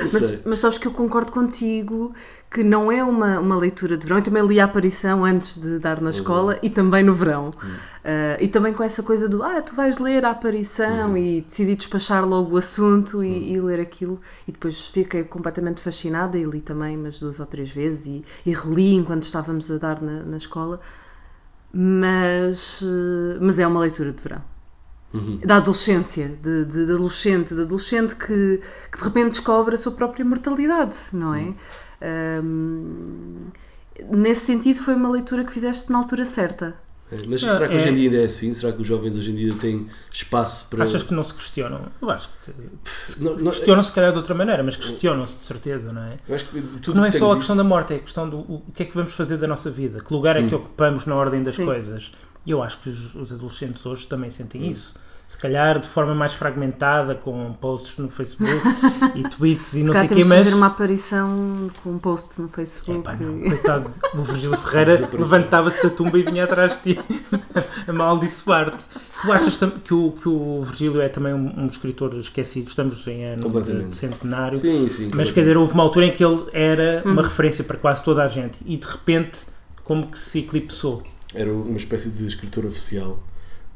Mas, 0.00 0.44
mas, 0.44 0.58
sabes 0.58 0.78
que 0.78 0.86
eu 0.86 0.92
concordo 0.92 1.32
contigo 1.32 2.14
que 2.50 2.62
não 2.62 2.90
é 2.90 3.02
uma, 3.02 3.38
uma 3.38 3.56
leitura 3.56 3.96
de 3.96 4.04
verão. 4.04 4.18
Eu 4.18 4.22
também 4.22 4.46
li 4.46 4.60
a 4.60 4.64
aparição 4.64 5.24
antes 5.24 5.60
de 5.60 5.78
dar 5.78 6.00
na 6.00 6.10
escola 6.10 6.54
uhum. 6.54 6.58
e 6.62 6.70
também 6.70 7.02
no 7.02 7.14
verão. 7.14 7.46
Uhum. 7.46 7.70
Uh, 7.70 8.40
e 8.40 8.48
também 8.48 8.72
com 8.72 8.82
essa 8.82 9.02
coisa 9.02 9.28
do 9.28 9.42
ah, 9.42 9.60
tu 9.60 9.74
vais 9.74 9.98
ler 9.98 10.24
a 10.24 10.30
aparição 10.30 11.10
uhum. 11.10 11.16
e 11.16 11.40
decidi 11.42 11.76
despachar 11.76 12.26
logo 12.26 12.54
o 12.54 12.56
assunto 12.56 13.22
e, 13.22 13.28
uhum. 13.28 13.42
e, 13.42 13.60
ler 13.60 13.80
aquilo. 13.80 14.20
E 14.46 14.52
depois 14.52 14.80
fiquei 14.88 15.24
completamente 15.24 15.82
fascinada 15.82 16.38
e 16.38 16.44
li 16.44 16.60
também 16.60 16.96
umas 16.96 17.18
duas 17.18 17.40
ou 17.40 17.46
três 17.46 17.70
vezes 17.70 18.06
e, 18.06 18.24
e 18.46 18.54
reli 18.54 18.94
enquanto 18.94 19.24
estávamos 19.24 19.70
a 19.70 19.76
dar 19.76 20.00
na, 20.00 20.22
na 20.22 20.36
escola. 20.36 20.80
Mas, 21.72 22.80
uh, 22.82 23.38
mas 23.40 23.58
é 23.58 23.66
uma 23.66 23.80
leitura 23.80 24.12
de 24.12 24.22
verão. 24.22 24.57
Uhum. 25.12 25.38
da 25.42 25.56
adolescência, 25.56 26.28
de, 26.42 26.66
de, 26.66 26.84
de, 26.84 26.92
adolescente, 26.92 27.54
de 27.54 27.62
adolescente 27.62 28.14
que, 28.14 28.60
que 28.92 28.98
de 28.98 29.04
repente 29.04 29.30
descobre 29.30 29.74
a 29.74 29.78
sua 29.78 29.92
própria 29.92 30.22
mortalidade, 30.22 30.96
não 31.14 31.34
é? 31.34 31.44
Uhum. 31.44 31.54
Um, 32.44 34.16
nesse 34.16 34.44
sentido, 34.44 34.80
foi 34.80 34.94
uma 34.94 35.10
leitura 35.10 35.44
que 35.44 35.52
fizeste 35.52 35.90
na 35.90 35.98
altura 35.98 36.26
certa. 36.26 36.76
É, 37.10 37.16
mas 37.26 37.40
será 37.40 37.66
que 37.66 37.72
é. 37.72 37.76
hoje 37.76 37.88
em 37.88 37.94
dia 37.94 38.10
ainda 38.10 38.22
é 38.22 38.24
assim? 38.26 38.52
Será 38.52 38.70
que 38.70 38.82
os 38.82 38.86
jovens 38.86 39.16
hoje 39.16 39.30
em 39.30 39.34
dia 39.34 39.54
têm 39.54 39.88
espaço 40.12 40.68
para. 40.68 40.82
Achas 40.82 41.02
que 41.02 41.14
não 41.14 41.24
se 41.24 41.32
questionam? 41.32 41.86
Eu 42.02 42.10
acho 42.10 42.28
que. 42.44 42.52
Questionam-se, 43.42 43.88
se 43.88 43.94
calhar, 43.94 44.12
de 44.12 44.18
outra 44.18 44.34
maneira, 44.34 44.62
mas 44.62 44.76
questionam-se 44.76 45.38
de 45.38 45.42
certeza, 45.42 45.90
não 45.90 46.02
é? 46.02 46.16
Eu 46.28 46.34
acho 46.34 46.44
que 46.46 46.60
tudo 46.82 46.96
não 46.96 47.06
é 47.06 47.10
só 47.10 47.32
a 47.32 47.36
questão 47.36 47.56
da 47.56 47.64
morte, 47.64 47.94
é 47.94 47.96
a 47.96 48.00
questão 48.00 48.28
do 48.28 48.38
o 48.40 48.62
que 48.74 48.82
é 48.82 48.86
que 48.86 48.94
vamos 48.94 49.14
fazer 49.14 49.38
da 49.38 49.46
nossa 49.46 49.70
vida, 49.70 50.00
que 50.00 50.12
lugar 50.12 50.36
é 50.36 50.46
que 50.46 50.54
hum. 50.54 50.58
ocupamos 50.58 51.06
na 51.06 51.14
ordem 51.14 51.42
das 51.42 51.54
Sim. 51.54 51.64
coisas. 51.64 52.12
E 52.48 52.50
eu 52.50 52.62
acho 52.62 52.78
que 52.78 52.88
os, 52.88 53.14
os 53.14 53.30
adolescentes 53.30 53.84
hoje 53.84 54.06
também 54.06 54.30
sentem 54.30 54.62
hum. 54.62 54.70
isso 54.70 54.94
se 55.28 55.36
calhar 55.36 55.78
de 55.78 55.86
forma 55.86 56.14
mais 56.14 56.32
fragmentada, 56.32 57.14
com 57.14 57.52
posts 57.60 57.98
no 57.98 58.08
Facebook 58.08 58.62
e 59.14 59.22
tweets 59.28 59.74
e 59.74 59.82
se 59.82 59.86
não 59.86 59.92
sei 59.92 60.04
o 60.06 60.08
quê, 60.08 60.24
mas... 60.24 60.44
fazer 60.44 60.56
uma 60.56 60.68
aparição 60.68 61.70
com 61.84 61.98
posts 61.98 62.38
no 62.38 62.48
Facebook. 62.48 63.00
Epá, 63.00 63.14
não, 63.14 63.38
coitado, 63.42 63.90
o 64.14 64.22
Virgílio 64.22 64.56
Ferreira 64.56 65.10
levantava-se 65.12 65.82
da 65.82 65.90
tumba 65.90 66.18
e 66.18 66.22
vinha 66.22 66.44
atrás 66.44 66.80
de 66.82 66.94
ti 66.94 67.00
a 67.86 67.92
maldiçoar-te. 67.92 68.82
Tu 69.20 69.30
achas 69.30 69.58
que 69.84 69.92
o, 69.92 70.12
que 70.12 70.28
o 70.30 70.62
Virgílio 70.62 71.02
é 71.02 71.10
também 71.10 71.34
um, 71.34 71.64
um 71.64 71.66
escritor 71.66 72.14
esquecido? 72.14 72.68
Estamos 72.68 73.06
em 73.06 73.24
ano 73.24 73.50
de 73.62 73.94
centenário. 73.94 74.58
Sim, 74.58 74.88
sim. 74.88 75.10
Mas 75.14 75.30
quer 75.30 75.40
dizer, 75.40 75.58
houve 75.58 75.74
uma 75.74 75.82
altura 75.82 76.06
em 76.06 76.12
que 76.12 76.24
ele 76.24 76.46
era 76.54 77.02
uma 77.04 77.16
uhum. 77.16 77.28
referência 77.28 77.62
para 77.62 77.76
quase 77.76 78.02
toda 78.02 78.22
a 78.22 78.28
gente 78.28 78.60
e 78.64 78.78
de 78.78 78.86
repente 78.86 79.40
como 79.84 80.06
que 80.06 80.18
se 80.18 80.38
eclipsou. 80.38 81.02
Era 81.38 81.52
uma 81.52 81.76
espécie 81.76 82.10
de 82.10 82.26
escritor 82.26 82.66
oficial. 82.66 83.22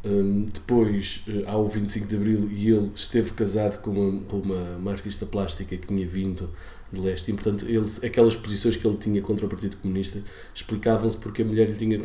Um, 0.04 0.46
depois 0.52 1.22
uh, 1.28 1.44
há 1.46 1.56
o 1.56 1.68
25 1.68 2.08
de 2.08 2.16
Abril 2.16 2.48
e 2.50 2.68
ele 2.70 2.90
esteve 2.92 3.30
casado 3.30 3.80
com 3.80 3.92
uma, 3.92 4.20
com 4.22 4.38
uma, 4.38 4.60
uma, 4.76 4.90
artista 4.90 5.24
plástica 5.24 5.76
que 5.76 5.86
tinha 5.86 6.04
vindo 6.04 6.50
de 6.92 7.00
leste. 7.00 7.30
E 7.30 7.34
portanto 7.34 7.64
ele, 7.68 7.86
aquelas 8.04 8.34
posições 8.34 8.76
que 8.76 8.84
ele 8.84 8.96
tinha 8.96 9.22
contra 9.22 9.46
o 9.46 9.48
Partido 9.48 9.76
Comunista 9.76 10.20
explicavam-se 10.52 11.16
porque 11.18 11.42
a 11.42 11.44
mulher 11.44 11.70
lhe 11.70 11.76
tinha 11.76 12.00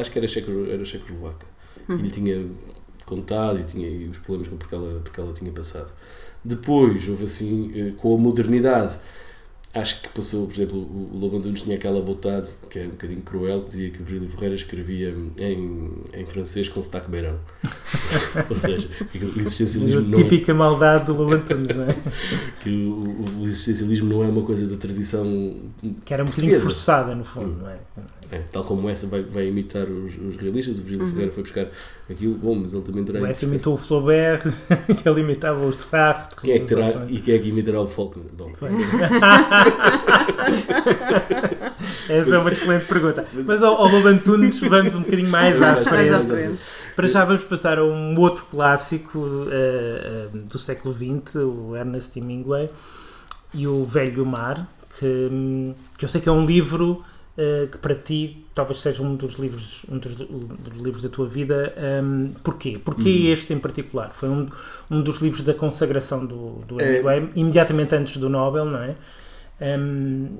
acho 0.00 0.10
que 0.12 0.18
era, 0.18 0.28
checo, 0.28 0.52
era 0.70 0.84
checoslovaca. 0.84 1.46
Uhum. 1.88 1.98
e 1.98 2.02
lhe 2.02 2.10
tinha 2.10 2.46
contado 3.04 3.58
e 3.58 3.64
tinha 3.64 3.88
e 3.88 4.06
os 4.06 4.18
problemas 4.18 4.46
porque 4.56 4.72
ela, 4.72 5.00
porque 5.00 5.20
ela 5.20 5.32
tinha 5.32 5.50
passado. 5.50 5.92
Depois 6.44 7.08
houve 7.08 7.24
assim 7.24 7.88
uh, 7.88 7.92
com 7.94 8.14
a 8.14 8.18
modernidade 8.18 9.00
Acho 9.74 10.02
que 10.02 10.08
passou, 10.10 10.46
por 10.46 10.52
exemplo, 10.52 10.78
o 10.78 11.16
Lobo 11.16 11.38
Antunes 11.38 11.62
tinha 11.62 11.76
aquela 11.76 12.02
botade, 12.02 12.50
que 12.68 12.78
é 12.78 12.82
um 12.84 12.90
bocadinho 12.90 13.22
cruel, 13.22 13.62
que 13.62 13.68
dizia 13.68 13.90
que 13.90 14.02
o 14.02 14.04
Virgílio 14.04 14.28
Ferreira 14.28 14.54
escrevia 14.54 15.16
em, 15.38 15.90
em 16.12 16.26
francês 16.26 16.68
com 16.68 16.82
sotaque 16.82 17.10
beirão. 17.10 17.40
Ou 18.50 18.54
seja, 18.54 18.86
o 19.00 19.16
existencialismo 19.16 20.02
não... 20.02 20.18
Típica 20.18 20.52
maldade 20.52 21.06
do 21.06 21.14
Lobo 21.14 21.32
Antunes, 21.32 21.74
não 21.74 21.84
é? 21.84 21.96
que 22.60 22.68
o, 22.68 23.40
o, 23.40 23.42
existencialismo 23.44 24.10
não 24.10 24.22
é 24.22 24.26
uma 24.26 24.42
coisa 24.42 24.66
da 24.66 24.76
tradição 24.76 25.56
Que 26.04 26.12
era 26.12 26.22
um 26.22 26.26
bocadinho 26.26 26.60
forçada, 26.60 27.14
no 27.14 27.24
fundo, 27.24 27.62
não 27.62 27.70
é? 27.70 27.78
É, 28.32 28.40
tal 28.50 28.64
como 28.64 28.88
essa 28.88 29.06
vai, 29.06 29.22
vai 29.22 29.46
imitar 29.48 29.86
os, 29.86 30.16
os 30.16 30.36
realistas, 30.36 30.78
o 30.78 30.80
Virgílio 30.80 31.04
uhum. 31.04 31.10
Ferreira 31.10 31.32
foi 31.32 31.42
buscar 31.42 31.66
aquilo, 32.08 32.32
bom, 32.32 32.54
mas 32.54 32.72
ele 32.72 32.82
também 32.82 33.04
terá. 33.04 33.20
O 33.20 33.26
essa 33.26 33.44
imitou 33.44 33.74
o 33.74 33.76
Flaubert, 33.76 34.40
ele 35.04 35.20
imitava 35.20 35.62
o 35.62 35.70
Sartre. 35.70 36.40
Quem 36.40 36.54
é 36.54 36.58
que 36.58 36.64
terá, 36.64 37.04
e 37.10 37.20
quem 37.20 37.34
é 37.34 37.38
que 37.38 37.50
imitará 37.50 37.82
o 37.82 37.86
Faulkner? 37.86 38.24
Bom, 38.32 38.50
essa 42.08 42.34
é 42.34 42.38
uma 42.38 42.50
excelente 42.50 42.86
pergunta. 42.86 43.26
Mas 43.44 43.62
ao, 43.62 43.74
ao 43.74 43.86
Lobo 43.88 44.08
Antunes 44.08 44.58
vamos 44.60 44.94
um 44.94 45.02
bocadinho 45.02 45.28
mais 45.28 45.60
à 45.60 45.84
frente. 45.84 46.58
Para 46.96 47.08
já 47.08 47.26
vamos 47.26 47.44
passar 47.44 47.78
a 47.78 47.84
um 47.84 48.18
outro 48.18 48.46
clássico 48.50 49.18
uh, 49.18 49.48
uh, 50.34 50.38
do 50.38 50.58
século 50.58 50.94
XX, 50.94 51.34
o 51.34 51.76
Ernest 51.76 52.18
Hemingway 52.18 52.70
e 53.52 53.66
o 53.66 53.84
Velho 53.84 54.24
Mar, 54.24 54.66
que, 54.98 55.74
que 55.98 56.06
eu 56.06 56.08
sei 56.08 56.22
que 56.22 56.30
é 56.30 56.32
um 56.32 56.46
livro 56.46 57.04
uh, 57.36 57.66
que 57.68 57.78
para 57.78 57.94
ti 57.94 58.44
talvez 58.54 58.80
seja 58.80 59.02
um 59.02 59.16
dos 59.16 59.34
livros, 59.34 59.84
um 59.90 59.98
dos, 59.98 60.20
um 60.20 60.38
dos 60.38 60.78
livros 60.78 61.02
da 61.02 61.08
tua 61.08 61.26
vida. 61.26 61.74
Um, 62.02 62.32
porquê? 62.42 62.78
Porquê 62.82 63.08
hum. 63.08 63.32
este 63.32 63.52
em 63.52 63.58
particular? 63.58 64.10
Foi 64.12 64.28
um, 64.28 64.46
um 64.90 65.02
dos 65.02 65.18
livros 65.18 65.42
da 65.42 65.54
consagração 65.54 66.24
do, 66.24 66.60
do. 66.66 66.80
Hemingway, 66.80 67.18
é... 67.18 67.30
imediatamente 67.36 67.94
antes 67.94 68.16
do 68.16 68.28
Nobel, 68.28 68.66
não 68.66 68.82
é? 68.82 68.94
Um, 69.60 70.38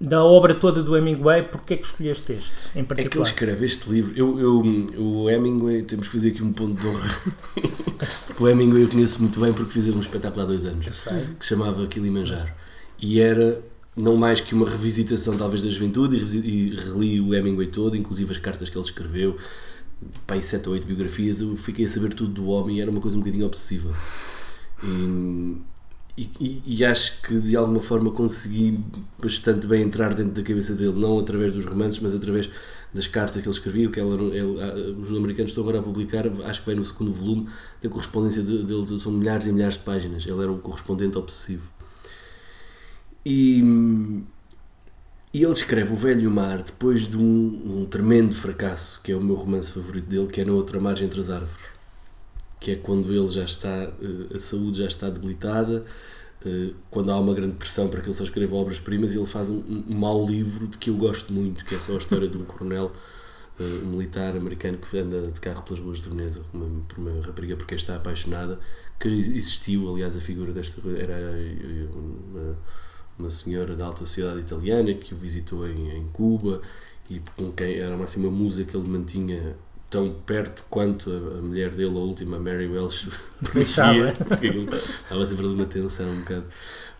da 0.00 0.24
obra 0.24 0.52
toda 0.52 0.82
do 0.82 0.96
Hemingway, 0.96 1.44
porquê 1.44 1.74
é 1.74 1.76
que 1.76 1.86
escolheste 1.86 2.32
este 2.32 2.52
em 2.74 2.84
particular? 2.84 3.06
É 3.06 3.08
que 3.08 3.16
ele 3.18 3.22
escreve 3.22 3.64
este 3.64 3.88
livro. 3.88 4.12
Eu, 4.16 4.40
eu, 4.40 4.62
o 5.00 5.30
Hemingway, 5.30 5.82
temos 5.82 6.08
que 6.08 6.14
fazer 6.14 6.30
aqui 6.30 6.42
um 6.42 6.52
ponto 6.52 6.74
de 6.74 6.86
honra. 6.88 7.08
porque 8.26 8.42
o 8.42 8.48
Hemingway 8.48 8.82
eu 8.82 8.88
conheço 8.88 9.20
muito 9.20 9.38
bem 9.40 9.52
porque 9.52 9.70
fiz 9.70 9.86
um 9.94 10.00
espetáculo 10.00 10.42
há 10.42 10.46
dois 10.46 10.64
anos 10.64 10.86
que 10.86 10.96
se 10.96 11.48
chamava 11.48 11.86
Kilimanjaro. 11.86 12.50
E 12.98 13.20
era 13.20 13.62
não 13.96 14.16
mais 14.16 14.40
que 14.40 14.54
uma 14.54 14.68
revisitação 14.68 15.36
talvez 15.36 15.62
da 15.62 15.70
juventude 15.70 16.16
e, 16.16 16.38
e 16.38 16.76
reli 16.76 17.20
o 17.20 17.34
Hemingway 17.34 17.66
todo, 17.66 17.96
inclusive 17.96 18.32
as 18.32 18.38
cartas 18.38 18.68
que 18.68 18.76
ele 18.76 18.84
escreveu, 18.84 19.36
e 20.34 20.42
sete 20.42 20.68
ou 20.68 20.74
oito 20.74 20.86
biografias, 20.86 21.40
eu 21.40 21.56
fiquei 21.56 21.84
a 21.84 21.88
saber 21.88 22.14
tudo 22.14 22.32
do 22.32 22.46
homem 22.46 22.78
e 22.78 22.80
era 22.80 22.90
uma 22.90 23.00
coisa 23.00 23.16
um 23.16 23.20
bocadinho 23.20 23.46
obsessiva. 23.46 23.94
E, 26.16 26.28
e, 26.38 26.62
e, 26.66 26.84
acho 26.84 27.22
que 27.22 27.40
de 27.40 27.56
alguma 27.56 27.80
forma 27.80 28.10
consegui 28.10 28.78
bastante 29.18 29.66
bem 29.66 29.82
entrar 29.82 30.12
dentro 30.12 30.32
da 30.32 30.42
cabeça 30.42 30.74
dele, 30.74 30.92
não 30.92 31.18
através 31.18 31.52
dos 31.52 31.64
romances, 31.64 32.00
mas 32.00 32.14
através 32.14 32.50
das 32.92 33.06
cartas 33.06 33.40
que 33.40 33.48
ele 33.48 33.54
escrevia, 33.54 33.90
que 33.90 33.98
ele, 33.98 34.36
ele, 34.36 35.00
os 35.00 35.10
americanos 35.10 35.52
estão 35.52 35.64
agora 35.64 35.78
a 35.78 35.82
publicar, 35.82 36.26
acho 36.44 36.60
que 36.60 36.66
vai 36.66 36.74
no 36.74 36.84
segundo 36.84 37.12
volume, 37.12 37.48
da 37.80 37.88
correspondência 37.88 38.42
dele, 38.42 38.64
de, 38.64 39.00
são 39.00 39.12
milhares 39.12 39.46
e 39.46 39.52
milhares 39.52 39.76
de 39.76 39.80
páginas. 39.80 40.26
Ele 40.26 40.42
era 40.42 40.52
um 40.52 40.58
correspondente 40.58 41.16
obsessivo. 41.16 41.70
E, 43.24 43.62
e 45.32 45.42
ele 45.42 45.52
escreve 45.52 45.92
O 45.92 45.96
Velho 45.96 46.30
Mar 46.30 46.62
depois 46.62 47.08
de 47.08 47.16
um, 47.16 47.82
um 47.82 47.86
tremendo 47.86 48.34
fracasso, 48.34 49.00
que 49.02 49.12
é 49.12 49.16
o 49.16 49.20
meu 49.20 49.36
romance 49.36 49.70
favorito 49.70 50.06
dele, 50.06 50.26
que 50.26 50.40
é 50.40 50.44
Na 50.44 50.52
Outra 50.52 50.80
Margem 50.80 51.06
Entre 51.06 51.20
as 51.20 51.30
Árvores 51.30 51.72
que 52.62 52.70
é 52.70 52.76
quando 52.76 53.12
ele 53.12 53.28
já 53.28 53.42
está, 53.42 53.68
eh, 53.68 54.36
a 54.36 54.38
saúde 54.38 54.78
já 54.78 54.86
está 54.86 55.10
debilitada, 55.10 55.84
eh, 56.46 56.70
quando 56.90 57.10
há 57.10 57.18
uma 57.18 57.34
grande 57.34 57.54
pressão 57.54 57.88
para 57.88 58.00
que 58.00 58.06
ele 58.06 58.14
só 58.14 58.22
escreva 58.22 58.54
obras-primas, 58.54 59.14
ele 59.14 59.26
faz 59.26 59.50
um, 59.50 59.62
um 59.88 59.94
mau 59.94 60.24
livro 60.24 60.68
de 60.68 60.78
que 60.78 60.88
eu 60.88 60.94
gosto 60.94 61.32
muito, 61.32 61.64
que 61.64 61.74
é 61.74 61.78
só 61.78 61.94
a 61.94 61.96
história 61.96 62.28
de 62.28 62.38
um 62.38 62.44
coronel 62.44 62.92
eh, 63.58 63.64
um 63.84 63.88
militar 63.90 64.36
americano 64.36 64.78
que 64.78 64.96
anda 64.96 65.22
de 65.22 65.40
carro 65.40 65.62
pelas 65.62 65.80
ruas 65.80 66.00
de 66.00 66.08
Veneza 66.08 66.40
uma, 66.54 66.84
por 66.86 66.98
uma 66.98 67.20
rapariga 67.20 67.56
porque 67.56 67.74
está 67.74 67.96
apaixonada 67.96 68.60
que 69.00 69.08
existiu, 69.08 69.92
aliás 69.92 70.16
a 70.16 70.20
figura 70.20 70.52
desta 70.52 70.80
era 70.96 71.16
uma, 71.92 72.56
uma 73.18 73.30
senhora 73.30 73.76
da 73.76 73.86
alta 73.86 74.00
sociedade 74.00 74.40
italiana 74.40 74.92
que 74.94 75.14
o 75.14 75.16
visitou 75.16 75.68
em, 75.68 75.96
em 75.96 76.08
Cuba 76.08 76.60
e 77.10 77.20
com 77.36 77.52
quem 77.52 77.76
era 77.76 77.94
uma, 77.94 78.04
assim, 78.04 78.20
uma 78.20 78.30
musa 78.30 78.64
que 78.64 78.76
ele 78.76 78.88
mantinha 78.88 79.56
tão 79.90 80.10
perto 80.24 80.64
quanto 80.70 81.10
a, 81.10 81.38
a 81.38 81.42
mulher 81.42 81.70
dele, 81.70 81.96
a 81.96 82.00
última, 82.00 82.38
Mary 82.38 82.66
Welsh, 82.66 83.08
permitia. 83.52 84.14
Estava 85.02 85.26
sempre 85.26 85.46
de 85.46 85.54
uma 85.54 85.66
tensão 85.66 86.10
um 86.10 86.20
bocado. 86.20 86.44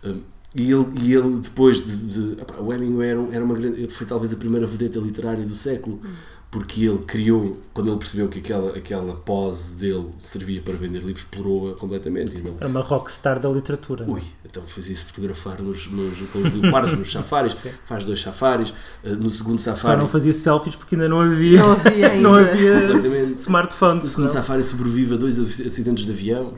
Um, 0.04 0.21
e 0.54 0.71
ele, 0.71 0.87
e 1.00 1.14
ele 1.14 1.40
depois 1.40 1.85
de. 1.85 1.97
de 2.35 2.42
opa, 2.42 2.61
o 2.61 2.73
Hemingway 2.73 3.09
era, 3.09 3.21
era 3.33 3.45
uma 3.45 3.54
grande. 3.54 3.88
Foi 3.88 4.07
talvez 4.07 4.35
a 4.35 4.37
primeira 4.37 4.66
vedeta 4.66 4.99
literária 4.99 5.45
do 5.45 5.57
século. 5.57 5.99
Hum 6.04 6.33
porque 6.52 6.85
ele 6.85 6.99
criou, 6.99 7.59
quando 7.73 7.90
ele 7.90 7.97
percebeu 7.97 8.28
que 8.28 8.40
aquela, 8.40 8.76
aquela 8.76 9.14
pose 9.14 9.75
dele 9.78 10.11
servia 10.18 10.61
para 10.61 10.75
vender 10.75 10.99
livros, 10.99 11.21
explorou-a 11.21 11.75
completamente. 11.75 12.38
Sim, 12.38 12.54
Era 12.61 12.68
uma 12.68 12.82
rockstar 12.82 13.40
da 13.40 13.49
literatura. 13.49 14.04
Ui, 14.06 14.23
então 14.44 14.62
fez 14.64 14.90
isso 14.90 15.06
fotografar 15.06 15.62
nos, 15.62 15.90
nos, 15.90 16.18
com 16.28 16.40
os 16.40 16.54
leopardos 16.54 16.92
nos 16.92 17.11
safaris, 17.11 17.54
faz 17.87 18.04
dois 18.04 18.21
safaris, 18.21 18.75
eh, 19.02 19.12
no 19.12 19.30
segundo 19.30 19.61
safari... 19.61 19.94
Só 19.94 19.97
não 19.97 20.06
fazia 20.06 20.35
selfies 20.35 20.76
porque 20.76 20.94
ainda 20.94 21.09
não 21.09 21.23
havia, 21.23 21.59
não 21.59 21.73
havia, 21.73 22.09
ainda. 22.12 22.28
não 22.28 22.97
havia 22.97 23.23
smartphones. 23.30 24.04
No 24.04 24.11
segundo 24.11 24.25
não. 24.26 24.32
safari 24.32 24.62
sobrevive 24.62 25.14
a 25.14 25.16
dois 25.16 25.38
acidentes 25.38 26.04
de 26.04 26.12
avião. 26.12 26.52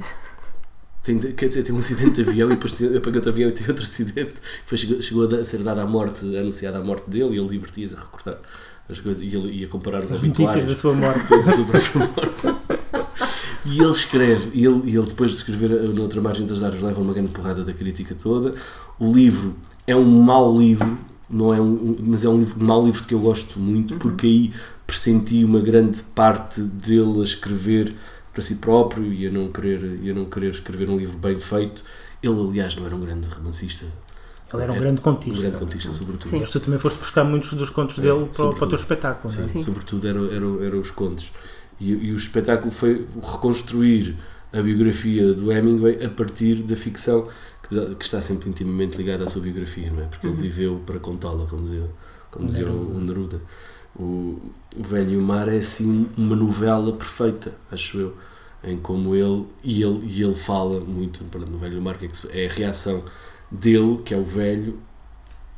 Tem, 1.04 1.18
quer 1.18 1.48
dizer, 1.48 1.62
tem 1.62 1.74
um 1.74 1.78
acidente 1.78 2.22
de 2.22 2.28
avião 2.28 2.50
e 2.50 2.56
depois 2.56 2.72
apagou 2.96 3.22
o 3.22 3.28
avião 3.28 3.50
e 3.50 3.52
tem 3.52 3.68
outro 3.68 3.84
acidente. 3.84 4.34
Foi, 4.64 4.78
chegou, 4.78 5.02
chegou 5.02 5.28
a 5.28 5.44
ser 5.44 5.58
dada 5.58 5.82
a 5.82 5.86
morte, 5.86 6.24
anunciada 6.36 6.78
a 6.78 6.82
morte 6.82 7.10
dele 7.10 7.36
e 7.36 7.38
ele 7.38 7.48
divertia-se 7.48 7.94
a 7.94 8.00
recortar 8.00 8.38
as 8.88 9.00
coisas 9.00 9.22
e 9.22 9.26
ele 9.26 9.52
ia 9.52 9.68
comparar 9.68 10.02
os 10.02 10.10
As 10.10 10.22
notícias 10.22 10.64
da 10.66 10.74
sua 10.74 10.94
morte. 10.96 11.28
da 11.28 11.52
sua 11.52 11.64
própria 11.66 12.52
morte. 12.52 12.64
E 13.66 13.80
ele 13.80 13.90
escreve, 13.90 14.50
e 14.52 14.64
ele, 14.64 14.82
e 14.84 14.96
ele 14.96 15.06
depois 15.06 15.30
de 15.30 15.36
escrever 15.38 15.70
Noutra 15.94 16.20
Margem 16.20 16.46
das 16.46 16.62
Árvores 16.62 16.82
leva 16.84 17.00
uma 17.00 17.14
grande 17.14 17.30
porrada 17.30 17.64
da 17.64 17.72
crítica 17.72 18.14
toda. 18.14 18.54
O 18.98 19.10
livro 19.10 19.56
é 19.86 19.96
um 19.96 20.04
mau 20.04 20.56
livro, 20.56 20.98
não 21.30 21.52
é 21.52 21.60
um, 21.60 21.96
mas 22.00 22.24
é 22.24 22.28
um 22.28 22.38
livro, 22.38 22.62
um 22.62 22.66
mau 22.66 22.84
livro 22.84 23.04
que 23.04 23.14
eu 23.14 23.20
gosto 23.20 23.58
muito, 23.58 23.94
uhum. 23.94 23.98
porque 23.98 24.26
aí 24.26 24.52
pressenti 24.86 25.42
uma 25.44 25.60
grande 25.60 26.02
parte 26.02 26.60
dele 26.60 27.20
a 27.20 27.22
escrever 27.22 27.94
para 28.34 28.42
si 28.42 28.56
próprio 28.56 29.12
e 29.12 29.26
a 29.26 29.30
não 29.30 29.48
querer, 29.48 30.00
e 30.02 30.10
a 30.10 30.14
não 30.14 30.26
querer 30.26 30.50
escrever 30.50 30.90
um 30.90 30.96
livro 30.96 31.16
bem 31.16 31.38
feito. 31.38 31.82
Ele, 32.22 32.38
aliás, 32.40 32.74
não 32.74 32.84
era 32.84 32.94
um 32.94 33.00
grande 33.00 33.28
romancista, 33.28 33.86
ele 34.52 34.62
era 34.62 34.72
um 34.72 34.78
grande 34.78 35.00
contista. 35.00 35.38
Um 35.38 35.42
grande 35.42 35.58
contista, 35.58 35.92
sobretudo. 35.92 36.28
Sim. 36.28 36.40
Mas 36.40 36.50
tu 36.50 36.60
também 36.60 36.78
foste 36.78 36.98
buscar 36.98 37.24
muitos 37.24 37.52
dos 37.54 37.70
contos 37.70 37.98
dele 37.98 38.28
para, 38.34 38.52
para 38.52 38.64
o 38.64 38.68
teu 38.68 38.78
espetáculo. 38.78 39.32
Sim, 39.32 39.46
Sim. 39.46 39.62
sobretudo 39.62 40.06
eram 40.06 40.26
era, 40.26 40.66
era 40.66 40.76
os 40.76 40.90
contos. 40.90 41.32
E, 41.80 41.90
e, 41.90 42.12
o 42.12 42.16
espetáculo 42.16 42.70
foi 42.70 43.06
reconstruir 43.14 44.16
a 44.52 44.62
biografia 44.62 45.34
do 45.34 45.50
Hemingway 45.50 46.04
a 46.04 46.08
partir 46.08 46.62
da 46.62 46.76
ficção 46.76 47.28
que, 47.68 47.94
que 47.96 48.04
está 48.04 48.20
sempre 48.20 48.48
intimamente 48.48 48.96
ligada 48.96 49.24
à 49.24 49.28
sua 49.28 49.42
biografia, 49.42 49.90
não 49.90 50.02
é? 50.02 50.06
Porque 50.06 50.26
uhum. 50.26 50.34
ele 50.34 50.42
viveu 50.42 50.80
para 50.86 51.00
contá-la, 51.00 51.46
como 51.46 51.62
dizia, 51.62 51.90
como 52.30 52.46
dizia 52.46 52.66
o, 52.66 52.96
o 52.96 53.00
Neruda. 53.00 53.40
O, 53.96 54.40
o 54.76 54.82
Velho 54.82 55.12
e 55.12 55.16
o 55.16 55.22
Mar 55.22 55.48
é 55.48 55.58
assim 55.58 56.08
uma 56.16 56.34
novela 56.34 56.92
perfeita, 56.92 57.54
acho 57.70 57.98
eu, 57.98 58.16
em 58.62 58.76
como 58.76 59.14
ele 59.14 59.46
e 59.62 59.82
ele, 59.82 60.04
e 60.04 60.22
ele 60.22 60.34
fala 60.34 60.80
muito 60.80 61.22
no 61.22 61.58
Velho 61.58 61.74
e 61.74 61.78
o 61.78 61.82
Mar, 61.82 61.96
que 61.96 62.06
é, 62.06 62.08
que 62.08 62.38
é 62.38 62.46
a 62.46 62.50
reação 62.50 63.04
dele, 63.50 64.00
que 64.04 64.12
é 64.12 64.16
o 64.16 64.24
velho, 64.24 64.78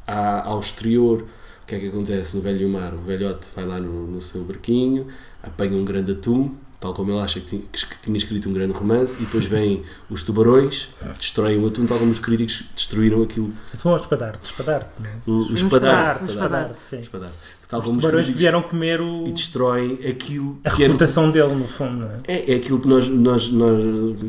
ao 0.06 0.60
exterior. 0.60 1.26
O 1.62 1.66
que 1.66 1.74
é 1.74 1.80
que 1.80 1.88
acontece 1.88 2.36
no 2.36 2.40
velho 2.40 2.68
mar? 2.68 2.94
O 2.94 2.98
velhote 2.98 3.50
vai 3.54 3.64
lá 3.64 3.80
no, 3.80 4.06
no 4.06 4.20
seu 4.20 4.44
barquinho, 4.44 5.08
apanha 5.42 5.76
um 5.76 5.84
grande 5.84 6.12
atum, 6.12 6.54
tal 6.78 6.94
como 6.94 7.10
ele 7.10 7.20
acha 7.20 7.40
que 7.40 7.46
tinha, 7.46 7.62
que 7.62 7.98
tinha, 8.02 8.16
escrito 8.16 8.48
um 8.48 8.52
grande 8.52 8.72
romance, 8.72 9.16
e 9.20 9.24
depois 9.24 9.46
vêm 9.46 9.82
os 10.08 10.22
tubarões, 10.22 10.90
destroem 11.18 11.58
o 11.58 11.66
atum, 11.66 11.84
tal 11.84 11.98
como 11.98 12.12
os 12.12 12.20
críticos 12.20 12.66
destruíram 12.72 13.20
aquilo. 13.20 13.52
Atum 13.74 13.90
ou 13.90 13.96
espadar? 13.96 14.38
Espadar. 14.44 14.92
O, 15.26 15.32
o 15.32 15.54
espadar. 15.54 16.22
O 16.22 16.24
espadar, 16.24 16.74
sim. 16.76 17.00
espadar. 17.00 17.32
Tal 17.68 17.82
como 17.82 17.96
os 17.96 18.04
tubarões 18.04 18.28
que 18.28 18.34
vieram 18.34 18.62
comer 18.62 19.00
o... 19.00 19.26
E 19.26 19.32
destroem 19.32 19.98
aquilo... 20.08 20.58
A 20.64 20.70
reputação 20.70 21.30
dele, 21.30 21.54
no 21.54 21.66
fundo, 21.66 21.96
não 21.96 22.06
é? 22.06 22.20
É, 22.28 22.52
é 22.52 22.56
aquilo 22.56 22.78
que 22.78 22.86
nós, 22.86 23.08
nós, 23.08 23.50
nós 23.50 23.82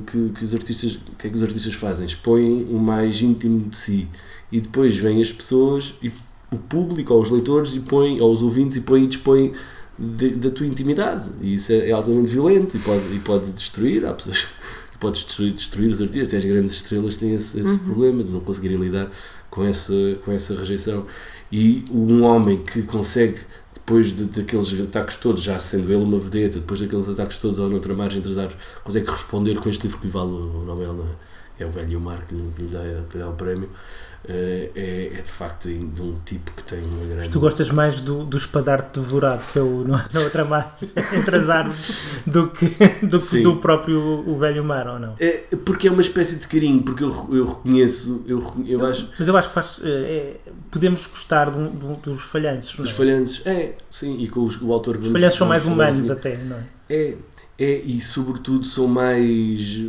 que, 0.07 0.29
que 0.29 0.43
os 0.43 0.55
artistas, 0.55 0.99
que 1.17 1.27
é 1.27 1.29
que 1.29 1.35
os 1.35 1.43
artistas 1.43 1.73
fazem? 1.75 2.05
Expõem 2.05 2.67
o 2.69 2.79
mais 2.79 3.21
íntimo 3.21 3.69
de 3.69 3.77
si. 3.77 4.07
E 4.51 4.59
depois 4.59 4.97
vêm 4.97 5.21
as 5.21 5.31
pessoas 5.31 5.93
e 6.01 6.11
o 6.51 6.57
público 6.57 7.13
ou 7.13 7.21
os 7.21 7.29
leitores 7.29 7.75
e 7.75 7.81
põem, 7.81 8.19
ou 8.21 8.31
os 8.31 8.41
ouvintes 8.41 8.77
e 8.77 8.81
põem 8.81 9.03
e 9.03 9.07
dispõem 9.07 9.53
de, 9.97 10.29
da 10.31 10.49
tua 10.49 10.65
intimidade. 10.65 11.29
E 11.41 11.53
isso 11.53 11.71
é, 11.71 11.89
é, 11.89 11.91
altamente 11.91 12.29
violento 12.29 12.75
e 12.75 12.79
pode, 12.79 13.15
e 13.15 13.19
pode 13.19 13.51
destruir. 13.51 14.05
Há 14.05 14.13
pessoas 14.13 14.47
que 14.91 14.97
podem 14.97 15.21
destruir, 15.21 15.53
destruir 15.53 15.91
os 15.91 16.01
artistas. 16.01 16.27
Até 16.27 16.37
as 16.37 16.45
grandes 16.45 16.73
estrelas 16.73 17.17
têm 17.17 17.33
esse, 17.33 17.59
esse 17.59 17.73
uhum. 17.73 17.85
problema 17.85 18.23
de 18.23 18.31
não 18.31 18.39
conseguirem 18.39 18.77
lidar 18.77 19.11
com 19.49 19.63
essa, 19.63 19.93
com 20.23 20.31
essa 20.31 20.55
rejeição. 20.55 21.05
E 21.51 21.85
um 21.91 22.23
homem 22.23 22.63
que 22.63 22.83
consegue, 22.83 23.39
depois 23.73 24.15
de, 24.15 24.25
daqueles 24.25 24.79
ataques 24.81 25.17
todos, 25.17 25.43
já 25.43 25.59
sendo 25.59 25.91
ele 25.91 26.03
uma 26.03 26.19
vedeta, 26.19 26.59
depois 26.59 26.81
daqueles 26.81 27.07
ataques 27.07 27.37
todos 27.39 27.57
ou 27.59 27.69
noutra 27.69 27.93
margem 27.93 28.19
entre 28.19 28.31
as 28.31 28.37
árvores, 28.37 28.61
consegue 28.83 29.09
responder 29.09 29.55
com 29.55 29.69
este 29.69 29.83
livro 29.83 29.99
que 29.99 30.07
lhe 30.07 30.11
vale 30.11 30.31
o 30.31 30.63
Nobel, 30.65 30.93
não 30.93 31.05
é? 31.05 31.27
É 31.59 31.65
o 31.65 31.71
velho 31.71 31.99
Mar 31.99 32.23
que 32.27 32.35
lhe 32.35 32.67
dá, 32.67 32.83
lhe 32.83 33.19
dá 33.19 33.29
o 33.29 33.33
prémio. 33.33 33.69
Eh, 34.29 34.71
é, 34.75 35.19
é, 35.19 35.21
de 35.21 35.31
facto 35.31 35.69
de 35.69 36.01
um 36.01 36.15
tipo 36.25 36.51
que 36.51 36.63
tem 36.63 36.79
uma 36.79 37.05
grande. 37.05 37.29
Tu 37.29 37.39
gostas 37.39 37.69
mais 37.69 38.01
do, 38.01 38.25
do 38.25 38.35
espadarte 38.35 38.99
devorado, 38.99 39.41
que 39.51 39.57
é 39.57 39.61
o, 39.61 39.85
na 39.87 40.19
outra 40.19 40.43
margem, 40.43 40.89
entre 41.15 41.35
as 41.37 41.49
árvores, 41.49 41.91
do 42.25 42.47
que, 42.47 42.65
do, 43.05 43.19
que 43.19 43.41
do 43.41 43.55
próprio 43.57 43.99
o 44.27 44.37
velho 44.37 44.63
mar, 44.65 44.87
ou 44.87 44.99
não? 44.99 45.15
É, 45.17 45.43
porque 45.63 45.87
é 45.87 45.91
uma 45.91 46.01
espécie 46.01 46.39
de 46.39 46.47
carinho, 46.47 46.83
porque 46.83 47.05
eu, 47.05 47.29
eu 47.31 47.45
reconheço, 47.45 48.25
eu, 48.27 48.43
eu 48.65 48.85
acho. 48.85 49.09
Mas 49.17 49.27
eu 49.29 49.37
acho 49.37 49.47
que 49.47 49.53
faz. 49.53 49.79
É, 49.83 50.35
podemos 50.71 51.05
gostar 51.05 51.49
do, 51.49 51.69
do, 51.69 51.95
dos 51.95 52.23
falhanços, 52.23 52.75
Dos 52.75 52.89
é? 52.89 52.93
falhanços, 52.93 53.47
é, 53.47 53.75
sim, 53.89 54.19
e 54.19 54.27
com 54.27 54.41
os, 54.41 54.61
o 54.61 54.73
autor. 54.73 54.97
Os 54.97 55.07
falhanços 55.07 55.37
são 55.37 55.47
mais 55.47 55.65
humanos, 55.65 56.01
assim. 56.01 56.11
até, 56.11 56.37
não 56.37 56.57
é? 56.57 56.63
É, 56.89 57.17
é, 57.57 57.75
e 57.77 58.01
sobretudo 58.01 58.65
são 58.65 58.87
mais. 58.87 59.79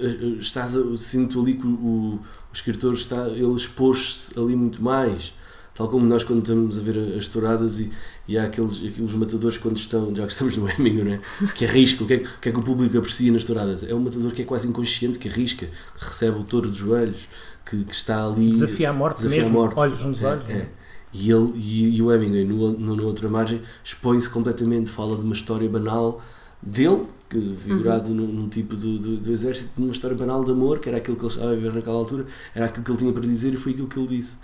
Uh, 0.00 0.26
uh, 0.26 0.40
estás 0.40 0.76
a, 0.76 0.96
sinto 0.96 1.40
ali 1.40 1.54
que 1.54 1.66
o, 1.66 1.70
o, 1.70 2.20
escritor 2.52 2.94
está, 2.94 3.28
ele 3.28 3.54
expôs-se 3.54 4.38
ali 4.38 4.56
muito 4.56 4.82
mais. 4.82 5.34
Tal 5.74 5.88
como 5.88 6.04
nós 6.04 6.24
quando 6.24 6.40
estamos 6.40 6.78
a 6.78 6.80
ver 6.80 7.16
as 7.16 7.28
touradas 7.28 7.80
e, 7.80 7.90
e 8.28 8.36
há 8.36 8.44
aqueles, 8.44 8.76
aqueles 8.84 9.14
matadores 9.14 9.56
quando 9.56 9.76
estão, 9.76 10.14
já 10.14 10.26
que 10.26 10.32
estamos 10.32 10.56
no 10.56 10.68
Hemingway, 10.68 11.04
né? 11.04 11.20
que 11.54 11.64
arrisca, 11.64 12.04
o 12.04 12.06
que, 12.06 12.14
é, 12.14 12.18
que 12.18 12.48
é 12.48 12.52
que 12.52 12.58
o 12.58 12.62
público 12.62 12.98
aprecia 12.98 13.32
nas 13.32 13.44
touradas? 13.44 13.82
É 13.84 13.94
um 13.94 14.00
matador 14.00 14.32
que 14.32 14.42
é 14.42 14.44
quase 14.44 14.68
inconsciente, 14.68 15.18
que 15.18 15.28
arrisca, 15.28 15.66
que 15.66 16.04
recebe 16.04 16.38
o 16.38 16.44
touro 16.44 16.68
dos 16.68 16.78
joelhos, 16.78 17.28
que, 17.64 17.84
que 17.84 17.94
está 17.94 18.26
ali. 18.26 18.50
Desafia 18.50 18.90
a 18.90 18.92
morte 18.92 19.18
desafia 19.18 19.42
mesmo, 19.42 19.58
a 19.58 19.62
morte. 19.62 19.78
olhos 19.78 20.04
nos 20.04 20.22
é, 20.22 20.26
olhos. 20.26 20.48
É. 20.48 20.52
É. 20.52 20.68
E, 21.12 21.30
ele, 21.30 21.52
e, 21.56 21.96
e 21.96 22.02
o 22.02 22.12
Hemingway, 22.12 22.44
no, 22.44 22.72
no, 22.72 22.96
na 22.96 23.02
outra 23.02 23.28
margem, 23.28 23.62
expõe-se 23.82 24.28
completamente, 24.28 24.90
fala 24.90 25.16
de 25.16 25.24
uma 25.24 25.34
história 25.34 25.68
banal 25.68 26.20
dele, 26.62 27.06
que 27.30 27.54
figurado 27.54 28.08
uhum. 28.08 28.16
num, 28.16 28.26
num, 28.26 28.48
tipo 28.48 28.74
do, 28.76 28.98
do, 28.98 29.16
do, 29.18 29.32
exército, 29.32 29.80
numa 29.80 29.92
história 29.92 30.16
banal 30.16 30.42
de 30.42 30.50
amor, 30.50 30.80
que 30.80 30.88
era 30.88 30.98
aquilo 30.98 31.16
que 31.16 31.22
ele 31.22 31.32
estava 31.32 31.52
a 31.52 31.54
viver 31.54 31.72
naquela 31.72 31.96
altura, 31.96 32.26
era 32.52 32.66
aquilo 32.66 32.84
que 32.84 32.90
ele 32.90 32.98
tinha 32.98 33.12
para 33.12 33.22
dizer 33.22 33.54
e 33.54 33.56
foi 33.56 33.72
aquilo 33.72 33.86
que 33.86 33.98
ele 33.98 34.08
disse. 34.08 34.38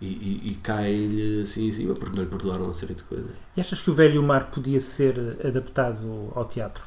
E, 0.00 0.06
e, 0.06 0.52
e 0.52 0.54
cai-lhe 0.62 1.42
assim 1.42 1.66
em 1.66 1.72
cima 1.72 1.92
porque 1.94 2.14
não 2.14 2.22
lhe 2.22 2.30
perdoaram 2.30 2.66
uma 2.66 2.74
série 2.74 2.94
de 2.94 3.02
coisas. 3.02 3.32
E 3.56 3.60
achas 3.60 3.82
que 3.82 3.90
o 3.90 3.94
Velho 3.94 4.22
Mar 4.22 4.52
podia 4.52 4.80
ser 4.80 5.36
adaptado 5.44 6.30
ao 6.32 6.44
teatro? 6.44 6.86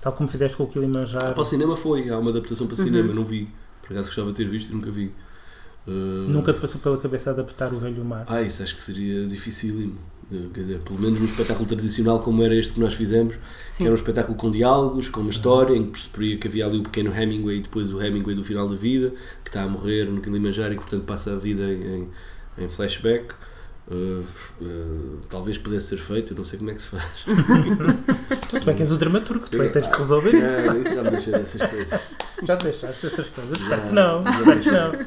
Tal 0.00 0.12
como 0.12 0.28
fizeste 0.28 0.56
com 0.56 0.64
o 0.64 0.66
Kilimanjaro? 0.66 1.26
Ah, 1.26 1.32
para 1.32 1.42
o 1.42 1.44
cinema 1.44 1.76
foi, 1.76 2.10
há 2.10 2.18
uma 2.18 2.30
adaptação 2.30 2.66
para 2.66 2.74
o 2.74 2.78
uhum. 2.78 2.84
cinema, 2.84 3.14
não 3.14 3.24
vi. 3.24 3.48
Por 3.82 3.92
acaso 3.92 4.08
gostava 4.08 4.30
de 4.30 4.34
ter 4.34 4.48
visto 4.48 4.70
e 4.70 4.74
nunca 4.74 4.90
vi. 4.90 5.12
Uh... 5.86 6.28
Nunca 6.32 6.52
te 6.52 6.60
passou 6.60 6.80
pela 6.80 6.98
cabeça 6.98 7.30
adaptar 7.30 7.72
o 7.72 7.78
Velho 7.78 8.04
Mar? 8.04 8.24
Ah, 8.26 8.42
isso 8.42 8.64
acho 8.64 8.74
que 8.74 8.82
seria 8.82 9.24
dificílimo. 9.26 9.96
Quer 10.52 10.60
dizer, 10.60 10.78
pelo 10.80 11.00
menos 11.00 11.20
um 11.20 11.24
espetáculo 11.24 11.66
tradicional 11.66 12.20
como 12.20 12.42
era 12.42 12.54
este 12.54 12.74
que 12.74 12.80
nós 12.80 12.94
fizemos, 12.94 13.34
Sim. 13.68 13.78
que 13.78 13.82
era 13.84 13.92
um 13.92 13.96
espetáculo 13.96 14.36
com 14.36 14.50
diálogos, 14.50 15.08
com 15.08 15.20
uma 15.20 15.30
história, 15.30 15.74
em 15.74 15.84
que 15.84 15.90
percebia 15.92 16.38
que 16.38 16.48
havia 16.48 16.66
ali 16.66 16.78
o 16.78 16.82
pequeno 16.82 17.14
Hemingway 17.14 17.58
e 17.58 17.60
depois 17.60 17.92
o 17.92 18.02
Hemingway 18.02 18.34
do 18.34 18.44
final 18.44 18.68
da 18.68 18.76
vida, 18.76 19.12
que 19.42 19.50
está 19.50 19.62
a 19.62 19.68
morrer 19.68 20.06
no 20.06 20.20
Kilimanjaro 20.20 20.72
e 20.72 20.76
que 20.76 20.82
portanto 20.82 21.04
passa 21.04 21.32
a 21.32 21.36
vida 21.36 21.62
em, 21.62 22.08
em 22.58 22.68
flashback. 22.68 23.34
Uh, 23.84 24.24
uh, 24.60 25.18
talvez 25.28 25.58
pudesse 25.58 25.88
ser 25.88 25.98
feito, 25.98 26.32
eu 26.32 26.36
não 26.36 26.44
sei 26.44 26.56
como 26.58 26.70
é 26.70 26.74
que 26.74 26.82
se 26.82 26.88
faz. 26.88 27.24
tu 28.62 28.70
é 28.70 28.74
que 28.74 28.82
és 28.82 28.92
o 28.92 28.96
dramaturgo, 28.96 29.44
tu 29.50 29.60
é 29.60 29.66
que 29.66 29.72
tens 29.72 29.88
que 29.88 29.96
resolver 29.96 30.34
isso. 30.34 30.60
É, 30.60 30.78
isso 30.78 30.94
já 30.94 31.02
me 31.02 31.10
deixei 31.10 31.32
dessas 31.32 31.70
coisas. 31.70 32.00
Já 32.44 32.56
te 32.56 32.64
deixaste 32.64 33.06
dessas 33.06 33.28
coisas? 33.28 33.58
Que 33.58 33.92
não. 33.92 34.24
Espero 34.28 35.06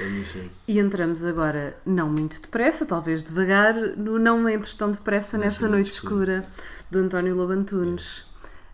que 0.00 0.38
não. 0.38 0.44
E 0.68 0.78
entramos 0.78 1.24
agora, 1.24 1.76
não 1.84 2.08
muito 2.08 2.40
depressa, 2.40 2.86
talvez 2.86 3.22
devagar, 3.22 3.74
no 3.74 4.18
Não 4.18 4.48
Entres 4.48 4.74
Tão 4.74 4.90
Depressa 4.90 5.38
Nessa, 5.38 5.68
Noite, 5.68 5.82
noite 5.82 5.94
escura, 5.94 6.44
de 6.90 6.98
António 6.98 7.34
Lobantunes. 7.36 8.30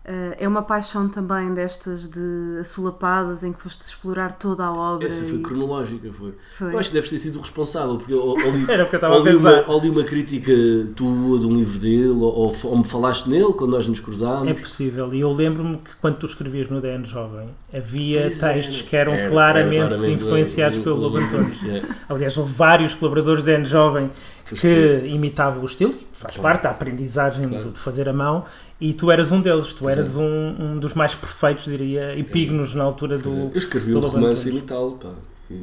Uh, 0.07 0.31
é 0.37 0.47
uma 0.47 0.61
paixão 0.61 1.09
também 1.09 1.53
destas 1.53 2.07
de 2.07 2.59
assolapadas 2.61 3.43
em 3.43 3.51
que 3.51 3.61
foste 3.61 3.81
explorar 3.81 4.37
toda 4.37 4.63
a 4.63 4.71
obra. 4.71 5.05
Essa 5.05 5.25
foi 5.25 5.39
e... 5.39 5.41
cronológica, 5.41 6.13
foi. 6.13 6.33
foi. 6.57 6.73
Eu 6.73 6.79
acho 6.79 6.91
que 6.91 6.95
deves 6.95 7.09
ter 7.09 7.19
sido 7.19 7.39
o 7.39 7.41
responsável, 7.41 7.97
porque 7.97 8.13
eu, 8.13 8.35
eu, 8.39 8.51
li, 8.51 8.65
Era 8.71 8.85
o 8.85 8.89
que 8.89 8.95
eu 8.95 8.99
estava 8.99 9.19
a 9.19 9.21
pensar. 9.21 9.67
Uma, 9.67 9.81
li 9.81 9.89
uma 9.89 10.03
crítica 10.05 10.53
tua 10.95 11.39
de 11.39 11.45
um 11.45 11.53
livro 11.57 11.77
dele, 11.77 12.07
ou, 12.07 12.55
ou, 12.63 12.77
me 12.77 12.85
falaste 12.85 13.27
nele 13.27 13.51
quando 13.51 13.71
nós 13.71 13.85
nos 13.85 13.99
cruzámos. 13.99 14.47
É 14.47 14.53
possível, 14.53 15.13
e 15.13 15.19
eu 15.19 15.31
lembro-me 15.33 15.75
que 15.75 15.97
quando 15.97 16.15
tu 16.19 16.25
escrevias 16.25 16.69
no 16.69 16.79
DN 16.79 17.03
Jovem, 17.03 17.49
havia 17.73 18.21
pois 18.21 18.43
é. 18.43 18.53
textos 18.53 18.79
é. 18.79 18.83
que 18.83 18.95
eram 18.95 19.13
era, 19.13 19.29
claramente, 19.29 19.77
era 19.77 19.87
claramente, 19.89 20.23
influenciados 20.23 20.79
pelo 20.79 20.95
Lobo 20.95 21.17
Antunes. 21.17 21.57
É. 21.67 21.81
Aliás, 22.07 22.37
houve 22.37 22.53
vários 22.53 22.93
colaboradores 22.93 23.43
do 23.43 23.45
DN 23.45 23.65
Jovem 23.65 24.09
que 24.45 25.03
imitavam 25.05 25.61
o 25.61 25.65
estilo, 25.65 25.93
faz 26.13 26.35
claro. 26.35 26.41
parte 26.41 26.63
da 26.63 26.69
aprendizagem 26.69 27.49
claro. 27.49 27.71
de 27.71 27.79
fazer 27.79 28.07
a 28.07 28.13
mão, 28.13 28.45
e 28.79 28.93
tu 28.93 29.11
eras 29.11 29.31
um 29.31 29.41
deles, 29.41 29.73
tu 29.73 29.89
eras 29.89 30.15
um, 30.15 30.23
um, 30.23 30.79
dos 30.79 30.93
mais 30.93 31.13
perfeitos, 31.15 31.65
diria, 31.65 32.17
epígonos 32.17 32.73
na 32.73 32.83
altura 32.83 33.17
do. 33.17 33.29
Eu 33.29 33.51
escrevi 33.53 33.93
um 33.93 33.99
romance 33.99 34.61
tal, 34.61 34.93
pá. 34.93 35.09
E, 35.49 35.53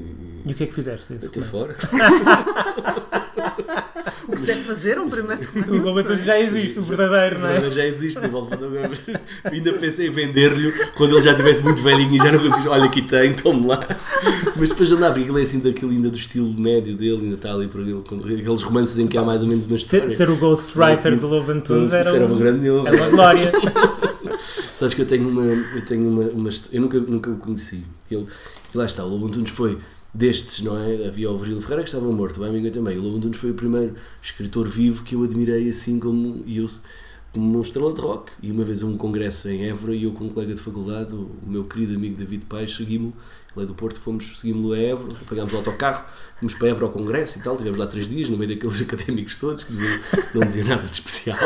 e, 0.46 0.52
o 0.52 0.54
que 0.54 0.64
é 0.64 0.66
que 0.66 0.74
fizeste? 0.74 1.14
Até 1.22 1.42
fora. 1.42 1.76
o 4.26 4.32
que 4.32 4.40
se 4.40 4.46
deve 4.46 4.62
fazer 4.62 4.98
um 4.98 5.10
primeiro. 5.10 5.42
O 5.68 5.76
Lobatão 5.76 6.18
já 6.18 6.40
existe, 6.40 6.78
o 6.78 6.82
verdadeiro, 6.82 7.38
não 7.40 7.50
é? 7.50 7.58
O 7.60 7.70
já 7.70 7.84
existe, 7.84 8.20
não 8.20 8.48
Ainda 9.44 9.72
pensei 9.74 10.08
em 10.08 10.10
vender-lhe 10.10 10.72
quando 10.96 11.12
ele 11.12 11.20
já 11.20 11.32
estivesse 11.32 11.62
muito 11.62 11.82
velhinho 11.82 12.14
e 12.14 12.18
já 12.18 12.32
não 12.32 12.38
conseguia. 12.38 12.70
Olha, 12.70 12.84
aqui 12.84 13.02
tem, 13.02 13.34
tome 13.34 13.66
lá. 13.66 13.80
Mas 14.56 14.70
depois 14.70 14.88
já 14.88 14.96
andava, 14.96 15.20
ele 15.20 15.38
é 15.38 15.42
assim 15.42 15.58
daquele 15.58 15.96
ainda 15.96 16.08
do 16.10 16.16
estilo 16.16 16.48
médio 16.58 16.96
dele, 16.96 17.24
ainda 17.24 17.34
está 17.34 17.52
ali 17.52 17.68
por 17.68 17.80
ele, 17.80 18.00
aqueles 18.40 18.62
romances 18.62 18.98
em 18.98 19.06
que 19.06 19.18
há 19.18 19.22
mais 19.22 19.42
ou 19.42 19.48
menos 19.48 19.66
uma 19.66 19.76
história. 19.76 20.08
Ser, 20.08 20.16
ser 20.16 20.30
o 20.30 20.36
ghostwriter 20.36 21.12
assim, 21.12 21.16
do 21.16 21.26
Lobantunes 21.26 21.92
era, 21.92 22.08
era 22.08 22.26
uma 22.26 22.38
grande. 22.38 22.66
Era 22.68 22.96
uma 22.96 23.08
glória. 23.10 23.52
Sabes 24.66 24.94
que 24.94 25.02
eu 25.02 25.06
tenho 25.06 25.28
uma. 25.28 25.42
Eu, 25.42 25.84
tenho 25.84 26.08
uma, 26.08 26.22
uma, 26.22 26.50
eu 26.72 26.80
nunca, 26.80 26.98
nunca 26.98 27.30
o 27.30 27.36
conheci. 27.36 27.84
Ele, 28.10 28.26
e 28.74 28.78
lá 28.78 28.86
está, 28.86 29.04
o 29.04 29.08
Lobo 29.08 29.26
Antunes 29.26 29.50
foi 29.50 29.78
destes, 30.12 30.60
não 30.62 30.78
é? 30.78 31.06
Havia 31.06 31.30
o 31.30 31.36
Virgílio 31.36 31.60
Ferreira 31.60 31.82
que 31.82 31.88
estava 31.88 32.10
morto, 32.10 32.40
o 32.40 32.46
Hemingway 32.46 32.70
também. 32.70 32.98
O 32.98 33.02
Lobo 33.02 33.16
Antunes 33.16 33.36
foi 33.36 33.50
o 33.50 33.54
primeiro 33.54 33.94
escritor 34.22 34.68
vivo 34.68 35.04
que 35.04 35.14
eu 35.14 35.22
admirei 35.22 35.70
assim 35.70 35.98
como, 35.98 36.44
eu, 36.46 36.66
como 37.32 37.52
uma 37.52 37.62
estrela 37.62 37.92
de 37.92 38.00
rock. 38.00 38.32
E 38.42 38.50
uma 38.50 38.64
vez 38.64 38.82
um 38.82 38.96
congresso 38.96 39.48
em 39.48 39.66
Évora 39.66 39.94
e 39.94 40.04
eu 40.04 40.12
com 40.12 40.24
um 40.24 40.28
colega 40.28 40.54
de 40.54 40.60
faculdade, 40.60 41.14
o 41.14 41.30
meu 41.46 41.64
querido 41.64 41.94
amigo 41.94 42.16
David 42.16 42.46
Paes, 42.46 42.74
seguimos 42.74 43.14
ele 43.56 43.66
é 43.66 43.68
do 43.68 43.74
Porto, 43.74 44.00
fomos, 44.00 44.40
seguimos-lo 44.40 44.72
a 44.72 44.78
Évora, 44.78 45.14
pagámos 45.28 45.52
o 45.52 45.56
autocarro, 45.56 46.04
fomos 46.40 46.54
para 46.54 46.68
Évora 46.68 46.86
ao 46.86 46.92
congresso 46.92 47.38
e 47.38 47.42
tal, 47.42 47.56
tivemos 47.56 47.78
lá 47.78 47.86
três 47.86 48.08
dias 48.08 48.28
no 48.28 48.36
meio 48.36 48.50
daqueles 48.52 48.80
académicos 48.82 49.36
todos 49.36 49.62
que 49.62 49.70
diziam, 49.70 50.00
não 50.34 50.44
diziam 50.44 50.66
nada 50.66 50.82
de 50.82 50.92
especial. 50.92 51.38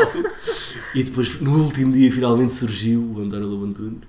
E 0.95 1.03
depois, 1.03 1.39
no 1.39 1.63
último 1.63 1.93
dia, 1.93 2.11
finalmente 2.11 2.51
surgiu 2.51 3.03
o 3.03 3.21
António 3.21 3.47
Lobo 3.47 3.65
Antunes 3.65 3.99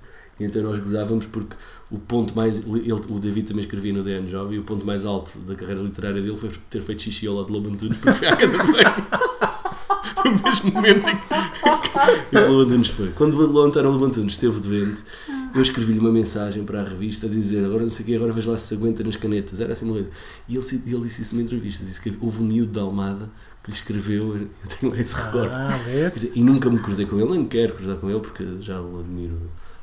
então 0.43 0.61
nós 0.61 0.79
gozávamos 0.79 1.25
porque 1.25 1.55
o 1.89 1.99
ponto 1.99 2.35
mais. 2.35 2.59
Ele, 2.59 2.91
o 2.93 3.19
David 3.19 3.47
também 3.47 3.63
escrevia 3.63 3.93
no 3.93 4.03
DN 4.03 4.27
Jovem 4.29 4.55
e 4.55 4.59
o 4.59 4.63
ponto 4.63 4.85
mais 4.85 5.05
alto 5.05 5.37
da 5.39 5.55
carreira 5.55 5.81
literária 5.81 6.21
dele 6.21 6.37
foi 6.37 6.49
ter 6.69 6.81
feito 6.81 7.03
xixi 7.03 7.27
ao 7.27 7.35
lado 7.35 7.47
de 7.47 7.53
Lobo 7.53 7.69
Antunes 7.69 7.97
porque 7.97 8.17
foi 8.17 8.27
à 8.27 8.35
casa 8.35 8.57
de 8.57 8.71
banho. 8.71 9.07
no 10.25 10.43
mesmo 10.43 10.71
momento 10.71 11.09
em 11.09 11.17
que, 11.17 12.37
o 12.37 12.47
Lobo 12.49 12.61
Antunes 12.61 12.87
foi. 12.89 13.09
Quando 13.11 13.35
o 13.35 13.61
António 13.61 13.91
Lobo 13.91 14.05
Antunes 14.05 14.33
esteve 14.33 14.59
doente, 14.61 15.03
eu 15.53 15.61
escrevi-lhe 15.61 15.99
uma 15.99 16.11
mensagem 16.11 16.63
para 16.63 16.81
a 16.81 16.83
revista 16.83 17.27
a 17.27 17.29
dizer 17.29 17.65
agora 17.65 17.83
não 17.83 17.89
sei 17.89 18.03
o 18.03 18.05
que, 18.07 18.15
agora 18.15 18.31
veja 18.31 18.51
lá 18.51 18.57
se 18.57 18.67
se 18.67 18.73
aguenta 18.75 19.03
nas 19.03 19.17
canetas. 19.17 19.59
Era 19.59 19.73
assim 19.73 19.85
uma 19.85 19.95
coisa. 19.95 20.09
E 20.47 20.55
ele, 20.55 20.65
ele 20.87 20.99
disse 21.01 21.21
isso 21.21 21.35
numa 21.35 21.43
entrevista: 21.43 21.83
disse 21.83 21.99
que 21.99 22.13
houve 22.21 22.41
um 22.41 22.45
miúdo 22.45 22.71
de 22.71 22.79
Almada 22.79 23.29
que 23.63 23.69
lhe 23.69 23.75
escreveu, 23.77 24.37
eu 24.37 24.47
tenho 24.79 24.95
esse 24.95 25.13
recorde. 25.13 25.53
Ah, 25.53 25.79
e 26.33 26.43
nunca 26.43 26.69
me 26.69 26.79
cruzei 26.79 27.05
com 27.05 27.19
ele, 27.19 27.29
nem 27.29 27.45
quero 27.45 27.73
cruzar 27.73 27.97
com 27.97 28.09
ele 28.09 28.19
porque 28.19 28.43
já 28.59 28.81
o 28.81 28.99
admiro 28.99 29.37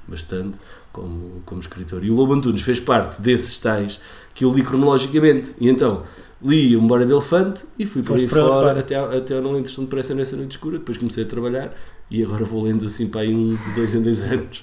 bastante 0.09 0.59
como, 0.93 1.43
como 1.45 1.61
escritor. 1.61 2.05
E 2.05 2.11
o 2.11 2.15
Lobo 2.15 2.35
Antunes 2.35 2.63
fez 2.63 2.81
parte 2.81 3.21
desses 3.21 3.59
tais 3.59 4.01
que 4.35 4.45
eu 4.45 4.53
li 4.53 4.63
cronologicamente. 4.63 5.55
E 5.61 5.69
então 5.69 6.03
li 6.43 6.77
o 6.77 6.83
Memória 6.83 7.07
de 7.07 7.13
Elefante 7.13 7.65
e 7.79 7.87
fui 7.87 8.03
por 8.03 8.17
aí 8.17 8.29
fora, 8.29 8.43
fora, 8.45 8.81
até, 8.81 8.97
até 8.97 9.35
eu 9.35 9.43
não 9.43 9.61
de 9.61 9.77
Depressa 9.77 10.15
nessa 10.15 10.37
noite 10.37 10.53
escura. 10.53 10.79
Depois 10.79 10.99
comecei 10.99 11.25
a 11.25 11.27
trabalhar 11.27 11.75
e 12.11 12.23
agora 12.23 12.45
vou 12.45 12.63
lendo 12.63 12.85
assim 12.85 13.09
para 13.09 13.23
aí 13.23 13.35
um 13.35 13.55
de 13.55 13.75
dois 13.75 13.95
em 13.95 14.03
dois 14.03 14.23
anos. 14.23 14.63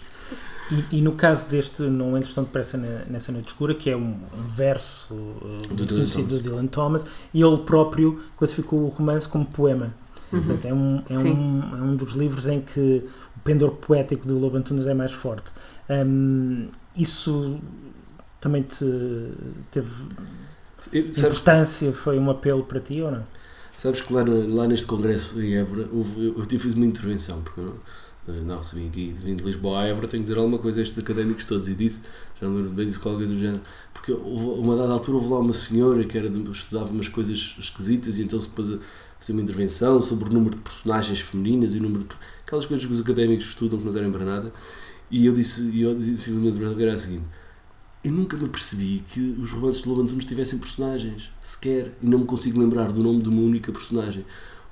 E, 0.71 0.97
e, 0.97 1.01
no 1.01 1.11
caso 1.11 1.47
deste 1.47 1.83
Não 1.83 2.17
Entres 2.17 2.33
Tão 2.33 2.43
Depressa 2.43 2.75
Nessa 3.07 3.31
Noite 3.31 3.49
Escura, 3.49 3.75
que 3.75 3.89
é 3.89 3.95
um, 3.95 4.15
um 4.33 4.47
verso 4.47 5.13
uh, 5.13 5.75
do, 5.75 5.85
Dylan 5.85 6.05
do 6.23 6.39
Dylan 6.39 6.65
Thomas, 6.65 7.05
e 7.31 7.43
ele 7.43 7.57
próprio 7.57 8.19
classificou 8.35 8.79
o 8.79 8.87
romance 8.87 9.27
como 9.27 9.45
poema. 9.45 9.93
Uhum. 10.31 10.41
Portanto, 10.41 10.65
é, 10.65 10.73
um, 10.73 11.03
é, 11.09 11.19
um, 11.19 11.77
é 11.77 11.81
um 11.81 11.95
dos 11.95 12.13
livros 12.13 12.47
em 12.47 12.61
que 12.61 13.03
o 13.35 13.39
pendor 13.43 13.71
poético 13.71 14.27
do 14.27 14.37
Lobo 14.37 14.57
Antunes 14.57 14.87
é 14.87 14.93
mais 14.93 15.11
forte. 15.11 15.51
Um, 15.89 16.67
isso 16.95 17.59
também 18.41 18.63
te 18.63 18.85
teve 19.71 19.91
importância? 20.93 21.91
Foi 21.91 22.19
um 22.19 22.29
apelo 22.29 22.63
para 22.63 22.79
ti 22.79 23.01
ou 23.01 23.11
não? 23.11 23.23
Sabes 23.71 24.01
que 24.01 24.13
lá, 24.13 24.23
lá 24.23 24.67
neste 24.67 24.87
congresso 24.87 25.41
em 25.41 25.57
Évora 25.57 25.87
houve, 25.91 26.27
eu, 26.27 26.37
eu 26.37 26.59
fiz 26.59 26.73
uma 26.73 26.85
intervenção, 26.85 27.41
porque 27.41 27.61
eu, 28.27 28.43
não, 28.43 28.63
se 28.63 28.75
vim 28.75 28.87
aqui, 28.87 29.13
vim 29.13 29.35
de 29.35 29.43
Lisboa 29.43 29.81
a 29.81 29.85
Évora, 29.85 30.07
tenho 30.07 30.23
que 30.23 30.29
dizer 30.29 30.39
alguma 30.39 30.57
coisa 30.57 30.79
a 30.79 30.83
estes 30.83 30.97
académicos 30.97 31.45
todos, 31.45 31.67
e 31.67 31.75
disse, 31.75 32.01
já 32.41 32.47
não 32.47 32.55
lembro 32.55 32.71
bem, 32.71 32.85
disse 32.85 32.97
qualquer 32.97 33.19
coisa 33.19 33.33
do 33.33 33.39
género, 33.39 33.61
porque 33.93 34.11
houve, 34.11 34.59
uma 34.59 34.75
dada 34.75 34.93
altura 34.93 35.17
houve 35.17 35.29
lá 35.29 35.39
uma 35.39 35.53
senhora 35.53 36.03
que 36.05 36.17
era 36.17 36.29
de, 36.29 36.39
estudava 36.49 36.89
umas 36.91 37.07
coisas 37.07 37.55
esquisitas 37.59 38.17
e 38.17 38.23
então 38.23 38.39
se 38.39 38.47
pôs 38.47 38.71
a 38.71 38.79
fazer 39.25 39.33
uma 39.33 39.41
intervenção 39.41 40.01
sobre 40.01 40.29
o 40.29 40.33
número 40.33 40.55
de 40.55 40.61
personagens 40.61 41.19
femininas 41.19 41.73
e 41.73 41.79
o 41.79 41.81
número 41.81 42.03
de. 42.03 42.15
aquelas 42.45 42.65
coisas 42.65 42.85
que 42.85 42.91
os 42.91 42.99
académicos 42.99 43.47
estudam 43.47 43.79
que 43.79 43.85
não 43.85 43.91
servem 43.91 44.11
para 44.11 44.23
nada, 44.23 44.53
e 45.09 45.25
eu 45.25 45.33
disse, 45.33 45.79
eu 45.79 45.95
disse 45.95 46.29
uma 46.29 46.47
intervenção 46.47 46.75
que 46.75 46.83
era 46.83 46.93
a 46.93 46.97
seguinte. 46.97 47.25
Eu 48.03 48.11
nunca 48.11 48.37
me 48.37 48.47
percebi 48.47 49.03
que 49.07 49.35
os 49.41 49.49
romances 49.49 49.81
de 49.81 49.89
Lobo 49.89 50.05
tivessem 50.19 50.59
personagens, 50.59 51.31
sequer, 51.41 51.97
e 52.03 52.05
não 52.05 52.19
me 52.19 52.25
consigo 52.25 52.59
lembrar 52.59 52.91
do 52.91 53.01
nome 53.01 53.23
de 53.23 53.29
uma 53.29 53.41
única 53.41 53.71
personagem. 53.71 54.23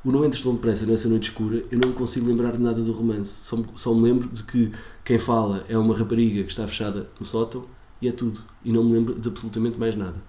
O 0.04 0.12
Não 0.12 0.24
Entres 0.24 0.44
Tão 0.44 0.54
Depressa 0.54 0.86
Nessa 0.86 1.10
Noite 1.10 1.30
Escura, 1.30 1.64
eu 1.72 1.80
não 1.80 1.90
me 1.90 1.96
consigo 1.96 2.28
lembrar 2.28 2.52
de 2.52 2.62
nada 2.62 2.82
do 2.84 2.92
romance. 2.92 3.44
Só, 3.44 3.58
só 3.74 3.94
me 3.94 4.04
lembro 4.04 4.28
de 4.28 4.44
que 4.44 4.72
quem 5.04 5.18
fala 5.18 5.66
é 5.68 5.76
uma 5.78 5.98
rapariga 5.98 6.44
que 6.44 6.52
está 6.52 6.68
fechada 6.68 7.10
no 7.20 7.26
sótão 7.26 7.66
e 8.00 8.08
é 8.08 8.12
tudo. 8.12 8.40
E 8.64 8.72
não 8.72 8.84
me 8.84 8.94
lembro 8.94 9.16
de 9.16 9.30
absolutamente 9.30 9.80
mais 9.80 9.96
nada. 9.96 10.22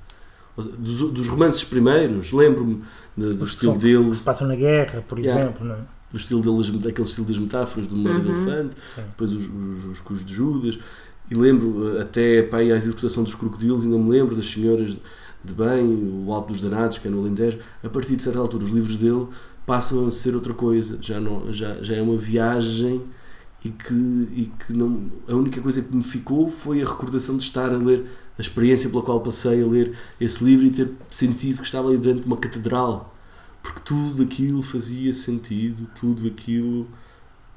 Dos, 0.56 0.98
dos 1.10 1.28
romances 1.28 1.64
primeiros, 1.64 2.30
lembro-me 2.32 2.82
do 3.16 3.44
estilo 3.44 3.76
dele. 3.76 4.08
Que 4.08 4.16
se 4.16 4.22
passam 4.22 4.46
na 4.46 4.54
guerra, 4.54 5.02
por 5.08 5.18
yeah. 5.18 5.40
exemplo, 5.40 5.66
não 5.66 5.74
é? 5.74 5.78
Do 6.10 6.16
estilo 6.16 6.40
deles, 6.40 6.70
daquele 6.70 7.08
estilo 7.08 7.26
das 7.26 7.38
metáforas 7.38 7.88
do 7.88 7.96
Memória 7.96 8.18
uhum. 8.18 8.24
do 8.24 8.50
Elefante, 8.50 8.76
depois 8.96 9.32
os, 9.32 9.48
os, 9.48 10.02
os 10.08 10.24
de 10.24 10.32
Judas. 10.32 10.78
E 11.28 11.34
lembro 11.34 12.00
até 12.00 12.42
pá, 12.42 12.58
a 12.58 12.62
execução 12.62 13.24
dos 13.24 13.34
crocodilos, 13.34 13.84
ainda 13.84 13.98
me 13.98 14.10
lembro 14.10 14.36
das 14.36 14.46
senhoras 14.46 14.96
de 15.44 15.52
bem, 15.52 16.24
o 16.26 16.32
Alto 16.32 16.52
dos 16.52 16.60
Danados, 16.60 16.98
que 16.98 17.08
é 17.08 17.10
no 17.10 17.20
Alentejo. 17.20 17.58
A 17.82 17.88
partir 17.88 18.14
de 18.14 18.22
certa 18.22 18.38
altura, 18.38 18.64
os 18.64 18.70
livros 18.70 18.96
dele 18.96 19.26
passam 19.66 20.06
a 20.06 20.10
ser 20.10 20.34
outra 20.34 20.54
coisa, 20.54 20.98
já, 21.00 21.20
não, 21.20 21.52
já, 21.52 21.82
já 21.82 21.94
é 21.96 22.02
uma 22.02 22.16
viagem 22.16 23.02
e 23.64 23.70
que, 23.70 23.94
e 23.94 24.52
que 24.58 24.72
não, 24.74 25.10
a 25.26 25.34
única 25.34 25.60
coisa 25.60 25.82
que 25.82 25.94
me 25.94 26.02
ficou 26.02 26.48
foi 26.50 26.82
a 26.82 26.86
recordação 26.86 27.36
de 27.36 27.44
estar 27.44 27.72
a 27.72 27.76
ler, 27.76 28.04
a 28.38 28.42
experiência 28.42 28.90
pela 28.90 29.02
qual 29.02 29.20
passei 29.20 29.62
a 29.62 29.66
ler 29.66 29.96
esse 30.20 30.44
livro 30.44 30.66
e 30.66 30.70
ter 30.70 30.92
sentido 31.10 31.58
que 31.58 31.64
estava 31.64 31.88
ali 31.88 31.96
dentro 31.96 32.20
de 32.20 32.26
uma 32.26 32.36
catedral, 32.36 33.16
porque 33.62 33.80
tudo 33.82 34.22
aquilo 34.22 34.60
fazia 34.60 35.12
sentido, 35.14 35.88
tudo 35.94 36.28
aquilo 36.28 36.86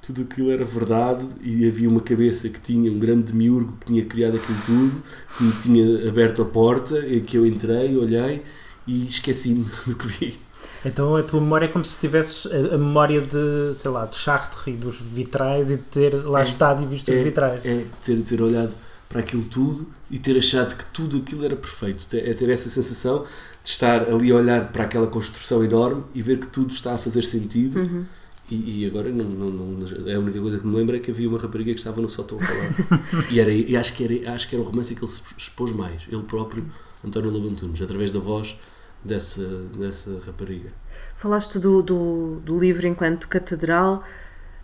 tudo 0.01 0.21
aquilo 0.21 0.51
era 0.51 0.63
verdade 0.63 1.25
e 1.41 1.67
havia 1.67 1.89
uma 1.89 1.99
cabeça 1.99 2.47
que 2.47 2.61
tinha 2.61 2.89
um 2.89 2.97
grande 2.97 3.33
demiurgo 3.33 3.77
que 3.77 3.87
tinha 3.87 4.05
criado 4.05 4.37
aquilo 4.37 4.57
tudo, 4.65 5.03
que 5.37 5.43
me 5.43 5.51
tinha 5.53 6.07
aberto 6.07 6.41
a 6.41 6.45
porta, 6.45 7.05
e 7.05 7.19
que 7.19 7.37
eu 7.37 7.45
entrei, 7.45 7.97
olhei 7.97 8.43
e 8.85 9.05
esqueci-me 9.05 9.65
do 9.85 9.95
que 9.95 10.07
vi. 10.07 10.46
Então 10.85 11.15
a 11.15 11.23
tua 11.23 11.41
memória 11.41 11.65
é 11.65 11.69
como 11.69 11.83
se 11.83 11.99
tivesses 11.99 12.45
a, 12.45 12.75
a 12.75 12.77
memória 12.77 13.21
de, 13.21 13.75
sei 13.79 13.91
lá, 13.91 14.05
de 14.05 14.17
Chartres 14.17 14.75
e 14.75 14.77
dos 14.77 14.99
vitrais 14.99 15.71
e 15.71 15.77
de 15.77 15.83
ter 15.83 16.13
lá 16.25 16.39
é, 16.39 16.43
estado 16.43 16.83
e 16.83 16.85
visto 16.85 17.09
é, 17.09 17.15
os 17.15 17.23
vitrais. 17.23 17.65
É, 17.65 17.85
ter, 18.03 18.21
ter 18.21 18.41
olhado 18.41 18.73
para 19.09 19.21
aquilo 19.21 19.43
tudo 19.45 19.87
e 20.11 20.19
ter 20.19 20.37
achado 20.37 20.75
que 20.75 20.85
tudo 20.87 21.17
aquilo 21.17 21.45
era 21.45 21.55
perfeito. 21.55 22.05
É 22.15 22.33
ter 22.33 22.49
essa 22.49 22.69
sensação 22.69 23.23
de 23.63 23.69
estar 23.69 24.03
ali 24.03 24.31
a 24.31 24.35
olhar 24.35 24.71
para 24.71 24.83
aquela 24.83 25.07
construção 25.07 25.63
enorme 25.63 26.03
e 26.13 26.21
ver 26.21 26.39
que 26.39 26.47
tudo 26.47 26.71
está 26.71 26.93
a 26.93 26.97
fazer 26.97 27.23
sentido. 27.23 27.79
Uhum. 27.79 28.05
E, 28.49 28.83
e, 28.83 28.85
agora 28.85 29.09
não, 29.09 29.25
não, 29.25 29.49
não, 29.49 30.07
é 30.07 30.15
a 30.15 30.19
única 30.19 30.39
coisa 30.39 30.57
que 30.57 30.65
me 30.65 30.75
lembro 30.77 30.95
é 30.95 30.99
que 30.99 31.11
havia 31.11 31.27
uma 31.27 31.37
rapariga 31.37 31.73
que 31.73 31.79
estava 31.79 32.01
no 32.01 32.07
sótão 32.07 32.37
a 32.39 32.41
falar. 32.41 33.27
e 33.29 33.39
era, 33.41 33.51
e 33.51 33.75
acho, 33.75 33.93
que 33.93 34.03
era, 34.05 34.33
acho 34.33 34.47
que 34.47 34.55
era 34.55 34.63
o 34.63 34.65
romance 34.65 34.95
que 34.95 35.01
ele 35.01 35.11
se 35.11 35.21
expôs 35.37 35.73
mais, 35.73 36.03
ele 36.09 36.23
próprio, 36.23 36.65
António 37.05 37.29
Labantunes, 37.29 37.81
através 37.81 38.11
da 38.11 38.19
voz 38.19 38.57
dessa, 39.03 39.45
dessa 39.77 40.19
rapariga. 40.25 40.71
Falaste 41.15 41.59
do, 41.59 41.81
do, 41.81 42.41
do 42.43 42.59
livro 42.59 42.87
enquanto 42.87 43.27
catedral. 43.27 44.03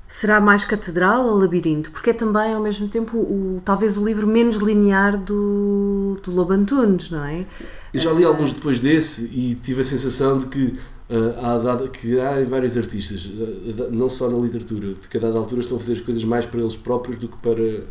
Será 0.08 0.39
mais 0.39 0.63
catedral 0.63 1.26
ou 1.26 1.38
labirinto? 1.38 1.89
Porque 1.89 2.12
é 2.12 2.13
também, 2.13 2.54
ao 2.54 2.62
mesmo 2.62 2.88
tempo, 2.88 3.17
o, 3.17 3.62
talvez 3.65 3.98
o 3.98 4.06
livro 4.06 4.28
menos 4.28 4.58
linear 4.58 5.17
do, 5.17 6.19
do 6.24 6.32
Lobo 6.32 6.54
Antunes, 6.54 7.10
não 7.10 7.26
é? 7.26 7.48
Eu 7.91 8.00
já 8.00 8.12
li 8.12 8.24
alguns 8.24 8.54
depois 8.54 8.80
desse 8.80 9.26
e 9.34 9.56
tive 9.56 9.82
a 9.82 9.84
sensação 9.84 10.38
de 10.38 10.48
que 10.48 10.74
Uh, 11.10 11.67
há 11.67 11.88
que 11.89 12.17
há 12.19 12.43
vários 12.46 12.78
artistas, 12.78 13.26
uh, 13.26 13.91
não 13.91 14.10
só 14.10 14.30
na 14.30 14.38
literatura, 14.38 14.96
que 15.08 15.17
a 15.17 15.19
dada 15.19 15.38
altura 15.38 15.60
estão 15.60 15.76
a 15.76 15.80
fazer 15.80 15.93
as 15.93 16.00
coisas 16.00 16.24
mais 16.24 16.46
para 16.46 16.62
eles 16.62 16.78
próprios 16.78 17.17
do 17.17 17.28
que 17.28 17.38
para 17.38 17.84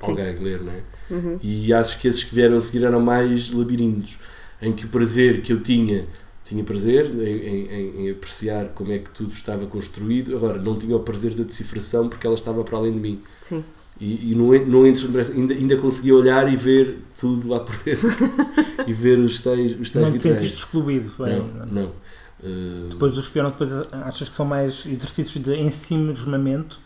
Sim. 0.00 0.10
alguém 0.10 0.34
ler, 0.34 0.62
não 0.62 0.72
é? 0.72 0.82
Uhum. 1.08 1.38
E 1.42 1.72
acho 1.72 2.00
que 2.00 2.08
esses 2.08 2.24
que 2.24 2.34
vieram 2.34 2.56
a 2.56 2.60
seguir 2.60 2.84
eram 2.84 3.00
mais 3.00 3.52
labirintos, 3.52 4.18
em 4.60 4.72
que 4.72 4.86
o 4.86 4.88
prazer 4.88 5.42
que 5.42 5.52
eu 5.52 5.60
tinha, 5.60 6.06
tinha 6.44 6.62
prazer 6.64 7.06
em, 7.06 7.36
em, 7.36 8.06
em, 8.06 8.10
apreciar 8.10 8.68
como 8.68 8.92
é 8.92 8.98
que 8.98 9.10
tudo 9.10 9.32
estava 9.32 9.66
construído, 9.66 10.36
agora 10.36 10.60
não 10.60 10.78
tinha 10.78 10.96
o 10.96 11.00
prazer 11.00 11.34
da 11.34 11.44
decifração 11.44 12.08
porque 12.08 12.26
ela 12.26 12.36
estava 12.36 12.62
para 12.64 12.78
além 12.78 12.92
de 12.92 13.00
mim. 13.00 13.20
Sim. 13.40 13.64
E, 13.98 14.32
e 14.32 14.34
não, 14.34 14.52
não 14.66 14.84
ainda, 14.84 15.54
ainda 15.54 15.76
conseguia 15.78 16.14
olhar 16.14 16.52
e 16.52 16.56
ver 16.56 16.98
tudo 17.18 17.48
lá 17.48 17.60
por 17.60 17.74
dentro 17.76 18.08
e 18.86 18.92
ver 18.92 19.18
os 19.18 19.40
tais, 19.40 19.72
os 19.78 19.90
tais 19.90 20.06
Não 20.06 20.12
te 20.12 20.18
sentiste 20.18 20.58
excluído, 20.58 21.10
bem, 21.18 21.38
não. 21.38 21.46
não. 21.46 21.66
não. 21.66 21.92
Uh, 22.38 22.88
depois 22.90 23.12
dos 23.14 23.26
que 23.28 23.32
vieram 23.32 23.50
depois, 23.50 23.72
achas 23.92 24.28
que 24.28 24.34
são 24.34 24.44
mais 24.44 24.84
exercícios 24.84 25.42
de 25.42 25.56
ensimismamento? 25.56 26.78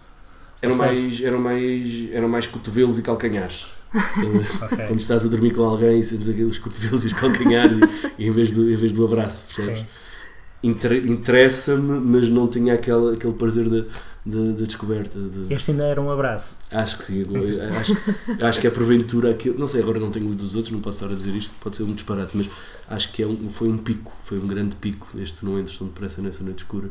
Eram 0.63 0.77
mais, 0.77 1.21
eram, 1.23 1.41
mais, 1.41 2.09
eram 2.13 2.29
mais 2.29 2.47
cotovelos 2.47 2.99
e 2.99 3.03
calcanhares. 3.03 3.67
Okay. 4.65 4.87
Quando 4.87 4.99
estás 4.99 5.25
a 5.25 5.29
dormir 5.29 5.53
com 5.55 5.63
alguém 5.63 5.99
e 5.99 6.05
sentes 6.05 6.29
os 6.29 6.59
cotovelos 6.59 7.05
e 7.05 7.09
os 7.09 7.13
calcanhares 7.13 7.79
e, 8.19 8.27
em, 8.27 8.31
vez 8.31 8.53
do, 8.53 8.71
em 8.71 8.77
vez 8.77 8.93
do 8.93 9.05
abraço, 9.05 9.47
percebes? 9.55 9.85
Interessa-me, 10.63 12.01
mas 12.01 12.29
não 12.29 12.47
tinha 12.47 12.75
aquele, 12.75 13.15
aquele 13.15 13.33
prazer 13.33 13.69
da 13.69 13.85
de, 14.25 14.53
de, 14.55 14.67
descoberta. 14.67 15.19
De... 15.19 15.53
Este 15.53 15.71
ainda 15.71 15.85
era 15.85 16.01
um 16.01 16.11
abraço. 16.11 16.59
Acho 16.71 16.99
que 16.99 17.05
sim. 17.05 17.27
acho, 17.79 17.97
acho 18.45 18.61
que 18.61 18.67
é 18.67 18.71
porventura 18.71 19.31
aquilo. 19.31 19.59
Não 19.59 19.67
sei, 19.67 19.83
agora 19.83 19.99
não 19.99 20.11
tenho 20.11 20.29
lido 20.29 20.43
dos 20.43 20.55
outros, 20.55 20.73
não 20.73 20.81
posso 20.81 21.03
estar 21.03 21.13
a 21.13 21.17
dizer 21.17 21.35
isto, 21.35 21.55
pode 21.61 21.77
ser 21.77 21.85
um 21.85 21.93
disparate, 21.93 22.37
mas 22.37 22.49
acho 22.89 23.13
que 23.13 23.23
é 23.23 23.27
um, 23.27 23.49
foi 23.49 23.69
um 23.69 23.79
pico, 23.79 24.13
foi 24.23 24.39
um 24.39 24.47
grande 24.47 24.77
pico. 24.77 25.09
Este 25.19 25.45
Não 25.45 25.59
Entres 25.59 25.79
Tão 25.79 25.87
Depressa 25.87 26.21
Nessa 26.21 26.45
Noite 26.45 26.59
Escura. 26.59 26.89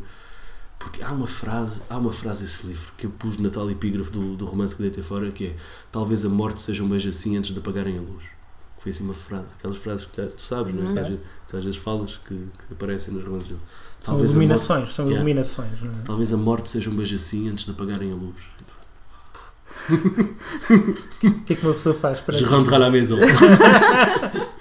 Porque 0.80 1.04
há 1.04 1.12
uma 1.12 1.28
frase, 1.28 1.84
há 1.90 1.98
uma 1.98 2.14
frase 2.14 2.44
desse 2.44 2.66
livro 2.66 2.94
que 2.98 3.06
eu 3.06 3.12
pus 3.12 3.38
na 3.38 3.50
tal 3.50 3.70
epígrafe 3.70 4.12
do, 4.12 4.38
do 4.38 4.46
romance 4.46 4.74
que 4.74 4.82
deitei 4.82 5.04
fora 5.04 5.30
que 5.30 5.48
é 5.48 5.56
Talvez 5.92 6.24
a 6.24 6.30
morte 6.30 6.62
seja 6.62 6.82
um 6.82 6.88
beijo 6.88 7.10
assim 7.10 7.38
antes 7.38 7.54
de 7.54 7.60
apagarem 7.60 7.98
a 7.98 8.02
luz. 8.02 8.24
Que 8.78 8.84
foi 8.84 8.92
assim 8.92 9.04
uma 9.04 9.14
frase, 9.14 9.50
aquelas 9.58 9.76
frases 9.76 10.06
que 10.06 10.22
tu 10.22 10.42
sabes, 10.42 10.74
não 10.74 10.84
é? 10.84 10.86
Uhum. 10.86 11.20
Tu 11.48 11.58
às 11.58 11.64
vezes 11.66 11.78
falas 11.78 12.18
que, 12.18 12.34
que 12.34 12.74
aparecem 12.74 13.14
nos 13.14 13.26
romances 13.26 13.50
dele. 13.50 13.60
Talvez 14.02 14.32
são 14.32 14.40
iluminações, 14.40 14.80
morte, 14.80 14.96
são 14.96 15.06
yeah, 15.06 15.20
iluminações. 15.20 15.74
É? 15.84 16.02
Talvez 16.06 16.32
a 16.32 16.38
morte 16.38 16.70
seja 16.70 16.90
um 16.90 16.96
beijo 16.96 17.16
assim 17.16 17.50
antes 17.50 17.66
de 17.66 17.72
apagarem 17.72 18.12
a 18.12 18.16
luz. 18.16 18.38
O 21.24 21.44
que 21.46 21.54
é 21.54 21.56
que 21.56 21.66
uma 21.66 21.74
pessoa 21.74 21.96
faz 21.96 22.22
para. 22.22 22.38
Je 22.38 22.46
rentre 22.46 22.76
à 22.76 22.78
la 22.78 22.90
maison. 22.90 23.18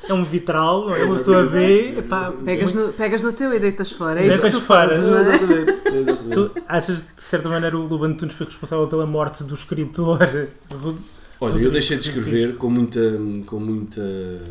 É 0.09 0.15
um 0.15 0.25
vitral, 0.25 0.87
não 0.87 0.97
é? 0.97 1.05
Uma 1.05 1.17
pessoa 1.17 1.47
vê. 1.47 2.03
Pá, 2.09 2.33
pegas, 2.45 2.73
no, 2.73 2.93
pegas 2.93 3.21
no 3.21 3.33
teu 3.33 3.53
e 3.53 3.59
deitas 3.59 3.93
fora. 3.93 4.21
É 4.21 4.27
isso 4.27 4.41
que 4.41 4.51
tu 4.51 4.61
fora. 4.61 4.97
Fazes, 4.97 5.07
é? 5.07 5.21
Exatamente. 5.21 5.71
Exatamente. 5.97 6.35
Tu 6.35 6.53
achas 6.67 6.97
de 6.99 7.23
certa 7.23 7.49
maneira 7.49 7.77
o 7.77 7.83
Luban 7.83 8.15
Tunes 8.15 8.35
foi 8.35 8.47
responsável 8.47 8.87
pela 8.89 9.07
morte 9.07 9.45
do 9.45 9.55
escritor 9.55 10.49
Olha, 11.41 11.57
eu 11.63 11.71
deixei 11.71 11.97
de 11.97 12.09
escrever 12.09 12.57
com 12.57 12.69
muita, 12.69 13.01
com 13.47 13.61
muita. 13.61 14.03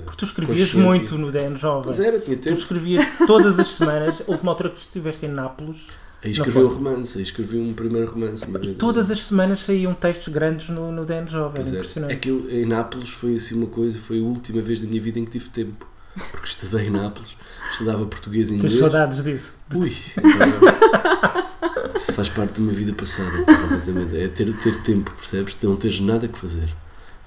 Porque 0.06 0.18
tu 0.18 0.26
escrevias 0.26 0.74
muito 0.74 1.18
no 1.18 1.32
DN 1.32 1.58
Jovem. 1.58 1.88
Mas 1.88 2.00
era, 2.00 2.18
tinha 2.18 2.38
tempo. 2.38 2.56
Tu 2.56 2.60
escrevias 2.60 3.06
todas 3.28 3.60
as 3.60 3.68
semanas. 3.68 4.24
Houve 4.26 4.42
uma 4.42 4.54
altura 4.54 4.70
que 4.70 4.80
estiveste 4.80 5.26
em 5.26 5.30
Nápoles. 5.30 5.88
Aí 6.24 6.32
escrevi 6.32 6.60
um 6.60 6.68
romance, 6.68 7.18
aí 7.18 7.24
escrevi 7.24 7.58
um 7.58 7.74
primeiro 7.74 8.12
romance. 8.12 8.46
E 8.64 8.74
todas 8.74 9.12
as 9.12 9.24
semanas 9.24 9.60
saíam 9.60 9.94
textos 9.94 10.34
grandes 10.34 10.70
no, 10.70 10.92
no 10.92 11.06
DN 11.06 11.28
Jovem. 11.28 11.56
Pois 11.56 11.68
era 11.68 11.78
impressionante. 11.78 12.14
É 12.14 12.16
que 12.16 12.30
eu, 12.30 12.50
em 12.50 12.66
Nápoles 12.66 13.10
foi 13.10 13.36
assim 13.36 13.56
uma 13.56 13.68
coisa, 13.68 14.00
foi 14.00 14.20
a 14.20 14.24
última 14.24 14.62
vez 14.62 14.82
da 14.82 14.88
minha 14.88 15.02
vida 15.02 15.20
em 15.20 15.26
que 15.26 15.32
tive 15.32 15.50
tempo. 15.50 15.88
Porque 16.32 16.48
estudei 16.48 16.88
em 16.88 16.90
Nápoles, 16.90 17.36
estudava 17.72 18.04
português 18.06 18.50
e 18.50 18.56
inglês. 18.56 18.74
Tens 18.74 18.82
saudades 18.82 19.24
disso? 19.24 19.56
Ui! 19.76 19.96
Então, 20.18 21.94
isso 21.96 22.12
faz 22.14 22.30
parte 22.30 22.54
de 22.54 22.62
uma 22.62 22.74
vida 22.74 22.94
passada, 22.94 23.44
completamente. 23.44 24.18
É 24.18 24.28
ter, 24.28 24.52
ter 24.58 24.76
tempo, 24.78 25.12
percebes? 25.12 25.56
Não 25.62 25.76
teres 25.76 26.00
nada 26.00 26.28
que 26.28 26.38
fazer 26.38 26.74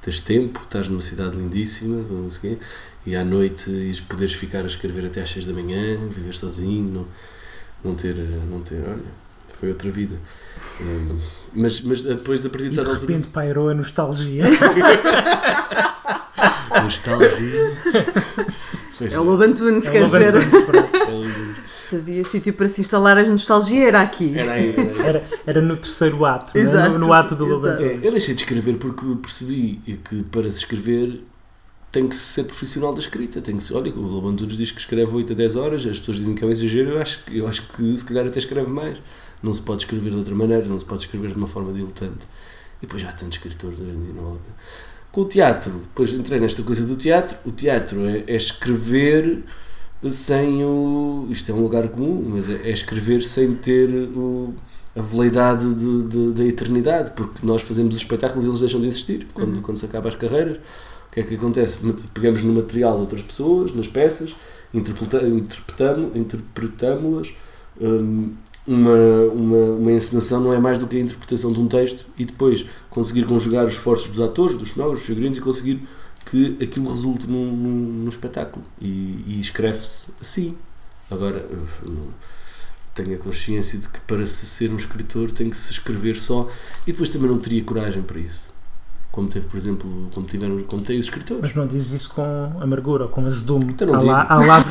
tens 0.01 0.21
tempo, 0.21 0.61
estás 0.61 0.89
numa 0.89 1.01
cidade 1.01 1.37
lindíssima, 1.37 2.03
não 2.09 2.31
sei 2.31 2.57
quê, 2.57 2.59
e 3.07 3.15
à 3.15 3.25
noite 3.25 3.71
poderes 4.09 4.33
ficar 4.33 4.65
a 4.65 4.67
escrever 4.67 5.07
até 5.07 5.23
às 5.23 5.31
6 5.31 5.47
da 5.47 5.53
manhã, 5.53 5.99
viver 6.09 6.35
sozinho, 6.35 6.91
não, 6.91 7.07
não 7.85 7.95
ter, 7.95 8.15
não 8.15 8.61
ter, 8.61 8.83
olha, 8.87 9.21
foi 9.59 9.69
outra 9.69 9.91
vida. 9.91 10.17
Um, 10.81 11.19
mas, 11.53 11.81
mas 11.83 12.03
depois, 12.03 12.47
a 12.47 12.49
partir 12.49 12.69
de 12.71 12.77
certa 12.77 12.91
altura. 12.91 13.07
De 13.07 13.13
repente 13.13 13.29
pairou 13.29 13.69
a 13.69 13.75
nostalgia. 13.75 14.45
nostalgia. 16.83 17.77
É 19.11 19.19
o 19.19 19.23
Lobantunes, 19.23 19.87
é 19.87 19.91
quer 19.91 20.09
dizer. 20.09 20.35
Se 21.89 21.97
havia 21.97 22.25
sítio 22.25 22.53
para 22.53 22.69
se 22.69 22.81
instalar 22.83 23.19
a 23.19 23.25
nostalgia, 23.25 23.89
era 23.89 24.01
aqui. 24.01 24.39
Era 24.39 24.53
aí. 24.53 24.75
Era, 24.77 24.83
aí. 24.83 25.01
era, 25.07 25.25
era 25.47 25.61
no 25.61 25.77
terceiro 25.77 26.25
ato, 26.25 26.57
é? 26.57 26.61
Exato, 26.61 26.93
no, 26.93 26.99
no, 26.99 27.13
ato 27.13 27.35
do 27.35 27.45
Lobantunes. 27.45 28.03
É, 28.03 28.07
eu 28.07 28.13
deixei 28.13 28.35
de 28.35 28.43
escrever 28.43 28.77
porque 28.77 29.05
percebi 29.17 29.81
que 30.09 30.23
para 30.25 30.51
se 30.51 30.59
escrever 30.59 31.23
tem 31.91 32.07
que 32.07 32.15
ser 32.15 32.45
profissional 32.45 32.93
da 32.93 33.01
escrita. 33.01 33.41
Tem 33.41 33.57
que 33.57 33.63
ser, 33.63 33.75
olha, 33.75 33.93
o 33.93 34.01
Lobantunes 34.01 34.57
diz 34.57 34.71
que 34.71 34.81
escreve 34.81 35.15
8 35.15 35.33
a 35.33 35.37
10 35.37 35.57
horas, 35.57 35.87
as 35.87 35.99
pessoas 35.99 36.19
dizem 36.19 36.35
que 36.35 36.45
é 36.45 36.47
um 36.47 36.51
exagero, 36.51 36.91
eu 36.91 37.01
acho, 37.01 37.23
eu 37.31 37.49
acho 37.49 37.69
que 37.69 37.97
se 37.97 38.05
calhar 38.05 38.27
até 38.27 38.39
escreve 38.39 38.69
mais. 38.69 38.99
Não 39.43 39.53
se 39.53 39.63
pode 39.63 39.83
escrever 39.83 40.11
de 40.11 40.17
outra 40.17 40.35
maneira, 40.35 40.67
não 40.67 40.79
se 40.79 40.85
pode 40.85 41.03
escrever 41.03 41.31
de 41.31 41.37
uma 41.37 41.49
forma 41.49 41.73
diletante. 41.73 42.27
E 42.83 42.87
depois 42.87 43.03
já 43.03 43.09
há 43.09 43.13
tantos 43.13 43.39
escritores 43.39 43.81
hoje 43.81 43.91
em 43.91 44.05
dia, 44.05 44.13
não 44.15 44.23
vale 44.23 44.37
a 44.37 44.41
pena. 44.41 44.57
Com 45.13 45.23
o 45.23 45.25
teatro, 45.25 45.73
depois 45.73 46.13
entrei 46.13 46.39
nesta 46.39 46.63
coisa 46.63 46.87
do 46.87 46.97
teatro. 46.97 47.37
O 47.45 47.51
teatro 47.51 48.07
é, 48.07 48.25
é 48.27 48.37
escrever 48.37 49.45
sem 50.11 50.65
o. 50.65 51.27
Isto 51.31 51.51
é 51.51 51.55
um 51.55 51.63
lugar 51.63 51.89
comum, 51.89 52.25
mas 52.29 52.49
é, 52.49 52.69
é 52.69 52.71
escrever 52.71 53.23
sem 53.23 53.55
ter 53.57 53.91
o, 53.93 54.55
a 54.95 55.03
veleidade 55.03 55.75
de, 55.75 56.05
de, 56.07 56.33
da 56.33 56.45
eternidade, 56.45 57.11
porque 57.13 57.45
nós 57.45 57.63
fazemos 57.63 57.97
os 57.97 58.03
espetáculos 58.03 58.45
e 58.45 58.49
eles 58.49 58.61
deixam 58.61 58.81
de 58.81 58.87
existir 58.87 59.27
quando, 59.35 59.57
uhum. 59.57 59.63
quando 59.63 59.77
se 59.79 59.87
acaba 59.87 60.09
as 60.09 60.15
carreiras. 60.15 60.59
O 61.11 61.13
que 61.13 61.21
é 61.21 61.23
que 61.25 61.35
acontece? 61.35 61.81
Pegamos 62.15 62.43
no 62.43 62.53
material 62.53 62.95
de 62.95 63.01
outras 63.01 63.23
pessoas, 63.23 63.75
nas 63.75 63.89
peças, 63.89 64.35
interpretamos-las. 64.73 66.17
Interpretamos 66.17 67.35
um, 67.81 68.31
uma, 68.67 68.97
uma, 69.33 69.57
uma 69.57 69.93
encenação 69.93 70.41
não 70.41 70.53
é 70.53 70.59
mais 70.59 70.79
do 70.79 70.87
que 70.87 70.97
a 70.97 71.01
interpretação 71.01 71.53
de 71.53 71.61
um 71.61 71.67
texto 71.67 72.07
e 72.17 72.25
depois 72.25 72.65
conseguir 72.89 73.25
conjugar 73.25 73.65
os 73.65 73.73
esforços 73.73 74.09
dos 74.09 74.21
atores, 74.21 74.57
dos 74.57 74.71
cenógrafos, 74.71 75.01
dos 75.01 75.07
figurinos 75.09 75.39
e 75.39 75.41
conseguir 75.41 75.83
que 76.27 76.57
aquilo 76.63 76.89
resulte 76.91 77.27
num, 77.27 77.45
num, 77.45 78.03
num 78.03 78.09
espetáculo 78.09 78.65
e, 78.81 79.25
e 79.27 79.41
escreve-se 79.41 80.13
assim. 80.21 80.57
Agora, 81.11 81.45
tenho 82.95 83.17
a 83.17 83.19
consciência 83.19 83.79
de 83.79 83.89
que 83.89 84.01
para 84.01 84.25
se 84.27 84.47
ser 84.47 84.71
um 84.71 84.77
escritor 84.77 85.33
tem 85.33 85.51
que 85.51 85.57
se 85.57 85.73
escrever 85.73 86.21
só 86.21 86.49
e 86.87 86.93
depois 86.93 87.09
também 87.09 87.29
não 87.29 87.39
teria 87.39 87.65
coragem 87.65 88.03
para 88.03 88.21
isso. 88.21 88.50
Como 89.13 89.29
teve, 89.29 89.47
por 89.47 89.57
exemplo, 89.57 90.09
como, 90.15 90.27
tiveram, 90.27 90.59
como 90.61 90.83
tem 90.83 90.99
os 90.99 91.07
escritores. 91.07 91.43
Mas 91.43 91.55
não 91.55 91.67
dizes 91.67 92.03
isso 92.03 92.15
com 92.15 92.53
amargura, 92.61 93.09
com 93.09 93.27
azedume. 93.27 93.73
Então 93.73 93.87
não 93.91 93.99
digo. 93.99 94.11
Lá, 94.11 94.27
lá 94.29 94.65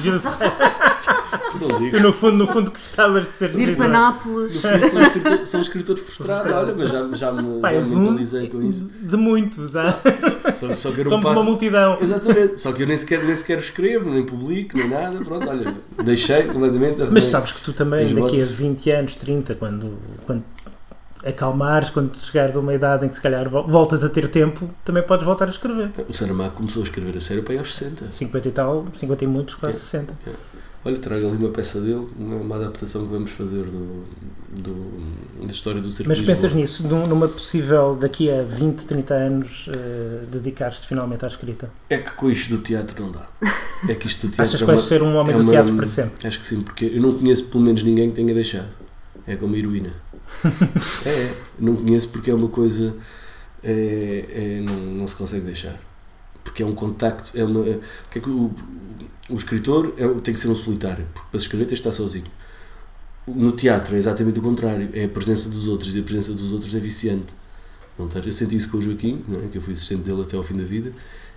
Tu, 1.50 1.58
não 1.60 1.90
tu 1.90 2.00
no 2.00 2.14
fundo, 2.14 2.38
no 2.38 2.48
fundo 2.48 2.72
gostavas 2.72 3.28
de 3.28 3.34
ser 3.34 3.60
Ir 3.60 3.76
para 3.76 3.88
Nápoles. 3.88 4.52
Sou 4.52 4.72
um 4.72 5.02
escritor, 5.02 5.48
sou 5.48 5.60
um 5.60 5.64
escritor 5.64 5.98
frustrado, 5.98 6.54
olha, 6.54 6.76
mas 6.76 6.90
já, 6.90 7.12
já 7.14 7.32
me, 7.32 7.60
Pai, 7.60 7.84
já 7.84 7.90
me 7.90 7.96
mentalizei 7.96 8.46
um 8.46 8.50
com 8.50 8.62
isso. 8.62 8.92
De 9.02 9.18
muito, 9.18 9.68
tá? 9.70 9.92
Só, 9.92 10.68
só, 10.68 10.76
só 10.76 10.92
que 10.92 11.02
eu 11.02 11.10
Somos 11.10 11.26
passo, 11.26 11.40
uma 11.40 11.50
multidão. 11.50 11.98
Exatamente, 12.02 12.60
só 12.60 12.72
que 12.72 12.84
eu 12.84 12.88
nem 12.88 12.98
sequer, 12.98 13.24
nem 13.24 13.36
sequer 13.36 13.60
escrevo, 13.60 14.10
nem 14.10 14.26
publico, 14.26 14.78
nem 14.78 14.90
nada. 14.90 15.18
Pronto, 15.24 15.50
olha, 15.50 15.76
deixei 16.04 16.44
completamente. 16.44 16.98
Mas 17.12 17.26
sabes 17.26 17.52
que 17.52 17.62
tu 17.62 17.74
também, 17.74 18.14
daqui 18.14 18.42
a 18.42 18.46
20 18.46 18.92
anos, 18.92 19.16
30, 19.16 19.56
quando, 19.56 19.98
quando 20.26 20.44
acalmares, 21.26 21.90
quando 21.90 22.16
chegares 22.18 22.56
a 22.56 22.60
uma 22.60 22.74
idade 22.74 23.06
em 23.06 23.10
que 23.10 23.16
se 23.16 23.22
calhar 23.22 23.50
voltas 23.50 24.04
a 24.04 24.10
ter 24.10 24.30
tempo, 24.30 24.70
também 24.86 25.04
podes 25.04 25.26
voltar 25.26 25.46
a 25.46 25.52
escrever. 25.52 25.92
O 26.08 26.14
Saramago 26.14 26.56
começou 26.56 26.82
a 26.82 26.86
escrever 26.86 27.18
a 27.18 27.22
sério 27.22 27.44
para 27.44 27.54
aí 27.54 27.60
aos 27.60 27.76
60. 27.76 28.12
50 28.12 28.48
e 28.48 28.52
tal, 28.52 28.86
50 28.96 29.24
e 29.24 29.28
muitos, 29.28 29.56
quase 29.56 29.78
é, 29.78 29.80
60. 29.80 30.14
É. 30.28 30.60
Olha, 30.86 30.98
trago 30.98 31.28
ali 31.28 31.36
uma 31.36 31.50
peça 31.50 31.82
dele, 31.82 32.08
uma, 32.18 32.56
adaptação 32.56 33.06
que 33.06 33.12
vamos 33.12 33.32
fazer 33.32 33.64
do, 33.64 34.06
do, 34.62 35.46
da 35.46 35.52
história 35.52 35.82
do 35.82 35.92
Cerco 35.92 36.08
Mas 36.08 36.22
pensas 36.22 36.54
nisso, 36.54 36.88
numa 36.88 37.28
possível, 37.28 37.98
daqui 38.00 38.32
a 38.32 38.44
20, 38.44 38.86
30 38.86 39.14
anos, 39.14 39.68
uh, 39.68 40.26
dedicar-te 40.28 40.88
finalmente 40.88 41.26
à 41.26 41.28
escrita? 41.28 41.70
É 41.90 41.98
que 41.98 42.12
com 42.12 42.30
isto 42.30 42.56
do 42.56 42.60
teatro 42.60 43.04
não 43.04 43.12
dá. 43.12 43.28
É 43.90 43.94
que 43.94 44.08
isto 44.08 44.28
do 44.28 44.32
teatro 44.32 44.44
Achas 44.44 44.62
que 44.62 44.66
vais 44.66 44.82
ser 44.82 45.04
um 45.04 45.18
homem 45.18 45.36
é 45.36 45.38
do 45.38 45.46
teatro 45.46 45.76
para 45.76 45.86
sempre? 45.86 46.26
Acho 46.26 46.40
que 46.40 46.48
sim, 46.48 46.62
porque 46.62 46.86
eu 46.86 47.02
não 47.02 47.12
conheço 47.12 47.50
pelo 47.50 47.64
menos 47.64 47.84
ninguém 47.84 48.10
que 48.10 48.16
tenha 48.16 48.34
deixado. 48.34 48.70
É 49.28 49.36
como 49.36 49.58
heroína. 49.58 49.94
É, 51.06 51.10
é, 51.10 51.36
não 51.60 51.76
conheço 51.76 52.10
porque 52.10 52.32
é 52.32 52.34
uma 52.34 52.50
coisa. 52.50 52.96
É, 53.64 54.26
é, 54.30 54.62
não, 54.62 54.76
não 54.76 55.08
se 55.08 55.16
consegue 55.16 55.46
deixar. 55.46 55.80
Porque 56.44 56.64
é 56.64 56.66
um 56.66 56.76
contacto. 56.76 57.38
É 57.38 57.44
uma, 57.44 57.68
é, 57.68 57.80
que 58.12 58.20
é 58.20 58.22
que 58.22 58.30
o, 58.30 58.52
o 59.30 59.36
escritor 59.36 59.94
é, 59.98 60.08
tem 60.22 60.34
que 60.34 60.40
ser 60.40 60.50
um 60.50 60.56
solitário, 60.56 61.06
porque 61.14 61.30
para 61.30 61.38
escrever 61.38 61.66
tem 61.66 61.76
que 61.76 61.80
estar 61.80 61.92
sozinho. 61.92 62.26
No 63.28 63.52
teatro 63.52 63.96
é 63.96 63.98
exatamente 64.00 64.40
o 64.40 64.42
contrário, 64.42 64.90
é 64.94 65.06
a 65.06 65.10
presença 65.10 65.50
dos 65.50 65.68
outros 65.68 65.96
e 65.96 66.00
a 66.00 66.04
presença 66.04 66.34
dos 66.34 66.52
outros 66.52 66.74
é 66.74 66.80
viciante. 66.80 67.34
Eu 68.26 68.32
senti 68.32 68.56
isso 68.56 68.72
com 68.72 68.78
o 68.78 68.82
Joaquim, 68.82 69.22
é? 69.44 69.50
que 69.50 69.58
eu 69.58 69.62
fui 69.62 69.74
assistente 69.74 70.04
dele 70.04 70.22
até 70.22 70.38
ao 70.38 70.44
fim 70.44 70.56
da 70.56 70.64
vida, 70.64 70.94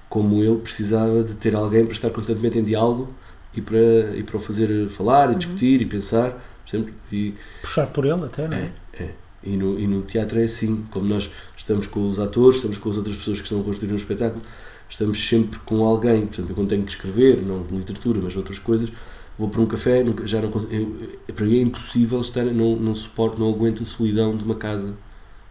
como 0.08 0.42
ele 0.42 0.58
precisava 0.58 1.24
de 1.24 1.34
ter 1.34 1.54
alguém 1.56 1.84
para 1.84 1.92
estar 1.92 2.10
constantemente 2.10 2.56
em 2.58 2.62
diálogo 2.62 3.12
e 3.52 3.60
para, 3.60 3.78
e 4.16 4.22
para 4.22 4.36
o 4.36 4.40
fazer 4.40 4.88
falar 4.88 5.32
e 5.32 5.34
discutir 5.34 5.80
uhum. 5.80 5.82
e 5.82 5.86
pensar. 5.86 6.51
Sempre, 6.72 6.94
e, 7.12 7.34
Puxar 7.60 7.86
por 7.88 8.06
ele 8.06 8.24
até, 8.24 8.48
não 8.48 8.56
é? 8.56 8.72
É, 8.94 9.02
é. 9.02 9.14
E 9.44 9.56
no, 9.58 9.78
e 9.78 9.86
no 9.86 10.00
teatro 10.00 10.40
é 10.40 10.44
assim, 10.44 10.86
como 10.90 11.06
nós 11.06 11.30
estamos 11.54 11.86
com 11.86 12.08
os 12.08 12.18
atores, 12.18 12.56
estamos 12.56 12.78
com 12.78 12.88
as 12.88 12.96
outras 12.96 13.14
pessoas 13.14 13.38
que 13.38 13.44
estão 13.44 13.60
a 13.60 13.62
construir 13.62 13.92
um 13.92 13.96
espetáculo, 13.96 14.42
estamos 14.88 15.18
sempre 15.18 15.58
com 15.60 15.84
alguém. 15.84 16.22
Portanto, 16.22 16.48
eu 16.48 16.54
quando 16.54 16.68
tenho 16.68 16.82
que 16.82 16.92
escrever, 16.92 17.42
não 17.42 17.62
de 17.62 17.74
literatura, 17.74 18.20
mas 18.22 18.36
outras 18.36 18.58
coisas, 18.58 18.90
vou 19.38 19.50
para 19.50 19.60
um 19.60 19.66
café, 19.66 20.02
já 20.24 20.40
não 20.40 20.50
consigo, 20.50 20.72
eu, 20.72 21.34
para 21.34 21.44
mim 21.44 21.58
é 21.58 21.60
impossível 21.60 22.20
estar, 22.20 22.44
não, 22.44 22.74
não 22.76 22.94
suporto, 22.94 23.38
não 23.38 23.50
aguento 23.50 23.82
a 23.82 23.84
solidão 23.84 24.34
de 24.34 24.44
uma 24.44 24.54
casa 24.54 24.96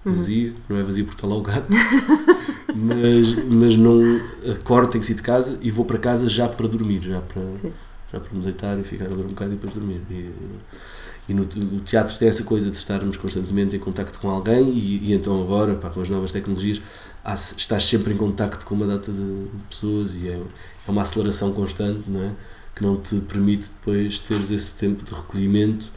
uhum. 0.04 0.14
vazia, 0.14 0.50
uhum. 0.50 0.56
não 0.70 0.78
é 0.78 0.84
vazia 0.84 1.04
porque 1.04 1.18
está 1.18 1.28
lá 1.28 1.36
o 1.36 1.44
gato, 1.44 1.68
mas, 2.74 3.36
mas 3.46 3.76
não 3.76 4.22
acordo, 4.52 4.92
tenho 4.92 5.02
que 5.02 5.08
sair 5.08 5.18
de 5.18 5.22
casa 5.22 5.60
e 5.62 5.70
vou 5.70 5.86
para 5.86 6.00
casa 6.00 6.28
já 6.28 6.48
para 6.48 6.68
dormir, 6.68 7.02
já 7.02 7.22
para, 7.22 7.44
já 8.12 8.20
para 8.20 8.34
me 8.34 8.42
deitar 8.42 8.80
e 8.80 8.84
ficar 8.84 9.06
a 9.06 9.10
dormir 9.10 9.26
um 9.26 9.30
bocado 9.30 9.52
e 9.52 9.56
depois 9.56 9.74
dormir. 9.74 10.02
E, 10.10 10.32
e 11.30 11.34
no, 11.34 11.44
no, 11.44 11.80
teatro 11.82 12.18
tem 12.18 12.28
essa 12.28 12.44
coisa 12.44 12.70
de 12.70 12.78
estarmos 12.78 13.16
constantemente 13.16 13.76
em 13.76 13.80
contacto 13.80 14.20
com 14.20 14.30
alguém 14.30 14.70
e, 14.70 15.10
e 15.10 15.14
então 15.14 15.42
agora, 15.42 15.76
pá, 15.76 15.90
com 15.90 16.02
as 16.02 16.10
novas 16.10 16.32
tecnologias, 16.32 16.82
há, 17.24 17.34
estás 17.34 17.86
sempre 17.86 18.14
em 18.14 18.18
contacto 18.18 18.66
com 18.66 18.76
uma 18.76 18.88
data 18.88 19.12
de, 19.12 19.46
de 19.46 19.64
pessoas 19.70 20.16
e 20.16 20.30
é, 20.30 20.34
é 20.34 20.92
uma 20.92 21.04
aceleração 21.04 21.54
constante, 21.54 22.10
não 22.10 22.22
é? 22.22 22.32
que 22.76 22.82
não 22.82 22.98
te 22.98 23.20
permite 23.22 23.70
depois 23.70 24.20
teres 24.20 24.50
esse 24.52 24.74
tempo 24.74 25.04
de 25.04 25.14
recolhimento 25.14 25.92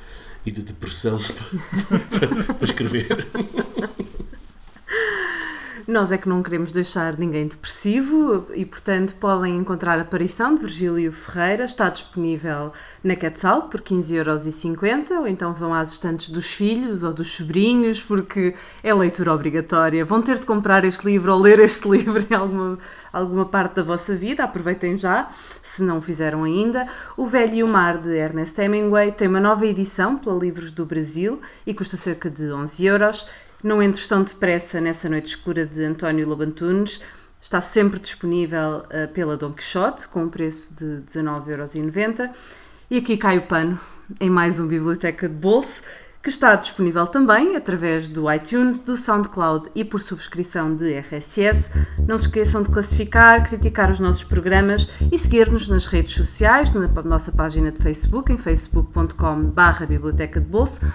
e 0.44 0.50
de 0.50 0.62
depressão 0.62 1.18
para, 1.88 2.28
para, 2.28 2.54
para 2.54 2.64
escrever. 2.64 3.26
Nós 5.86 6.10
é 6.12 6.16
que 6.16 6.28
não 6.28 6.42
queremos 6.42 6.72
deixar 6.72 7.18
ninguém 7.18 7.46
depressivo 7.46 8.46
e, 8.54 8.64
portanto, 8.64 9.14
podem 9.20 9.54
encontrar 9.54 9.98
a 9.98 10.02
aparição 10.02 10.54
de 10.54 10.62
Virgílio 10.62 11.12
Ferreira. 11.12 11.66
Está 11.66 11.90
disponível 11.90 12.72
na 13.02 13.14
Quetzal 13.14 13.68
por 13.68 13.82
15,50€ 13.82 15.10
ou 15.10 15.28
então 15.28 15.52
vão 15.52 15.74
às 15.74 15.92
estantes 15.92 16.30
dos 16.30 16.46
filhos 16.46 17.04
ou 17.04 17.12
dos 17.12 17.32
sobrinhos 17.32 18.00
porque 18.02 18.54
é 18.82 18.94
leitura 18.94 19.34
obrigatória. 19.34 20.06
Vão 20.06 20.22
ter 20.22 20.38
de 20.38 20.46
comprar 20.46 20.86
este 20.86 21.04
livro 21.04 21.34
ou 21.34 21.38
ler 21.38 21.58
este 21.58 21.86
livro 21.90 22.24
em 22.30 22.34
alguma, 22.34 22.78
alguma 23.12 23.44
parte 23.44 23.74
da 23.74 23.82
vossa 23.82 24.16
vida. 24.16 24.42
Aproveitem 24.42 24.96
já, 24.96 25.30
se 25.62 25.82
não 25.82 26.00
fizeram 26.00 26.44
ainda. 26.44 26.88
O 27.14 27.26
Velho 27.26 27.54
e 27.56 27.62
o 27.62 27.68
Mar 27.68 27.98
de 27.98 28.16
Ernest 28.16 28.58
Hemingway 28.58 29.12
tem 29.12 29.28
uma 29.28 29.40
nova 29.40 29.66
edição 29.66 30.16
pela 30.16 30.38
Livros 30.38 30.72
do 30.72 30.86
Brasil 30.86 31.42
e 31.66 31.74
custa 31.74 31.98
cerca 31.98 32.30
de 32.30 32.50
11 32.50 32.86
euros 32.86 33.28
não 33.64 33.82
entres 33.82 34.06
tão 34.06 34.22
depressa 34.22 34.78
nessa 34.78 35.08
noite 35.08 35.28
escura 35.28 35.64
de 35.64 35.82
António 35.82 36.28
Lobantunes. 36.28 37.00
Está 37.40 37.62
sempre 37.62 37.98
disponível 37.98 38.84
uh, 38.84 39.10
pela 39.14 39.38
Dom 39.38 39.52
Quixote, 39.52 40.06
com 40.08 40.24
um 40.24 40.28
preço 40.28 40.76
de 40.76 41.02
19,90€. 41.06 42.30
E 42.90 42.98
aqui 42.98 43.16
cai 43.16 43.38
o 43.38 43.46
pano 43.46 43.80
em 44.20 44.28
mais 44.28 44.60
um 44.60 44.68
Biblioteca 44.68 45.26
de 45.26 45.34
Bolso 45.34 45.84
que 46.24 46.30
está 46.30 46.56
disponível 46.56 47.06
também 47.06 47.54
através 47.54 48.08
do 48.08 48.32
iTunes, 48.32 48.80
do 48.80 48.96
SoundCloud 48.96 49.68
e 49.74 49.84
por 49.84 50.00
subscrição 50.00 50.74
de 50.74 50.98
RSS. 50.98 51.78
Não 52.08 52.16
se 52.16 52.24
esqueçam 52.24 52.62
de 52.62 52.70
classificar, 52.70 53.46
criticar 53.46 53.92
os 53.92 54.00
nossos 54.00 54.24
programas 54.24 54.90
e 55.12 55.18
seguir-nos 55.18 55.68
nas 55.68 55.84
redes 55.84 56.14
sociais, 56.14 56.72
na 56.72 56.88
nossa 57.02 57.30
página 57.30 57.70
de 57.70 57.82
Facebook, 57.82 58.32
em 58.32 58.38
facebook.com.br 58.38 59.86
Biblioteca 59.86 60.40
de 60.40 60.46
Bolso. 60.46 60.90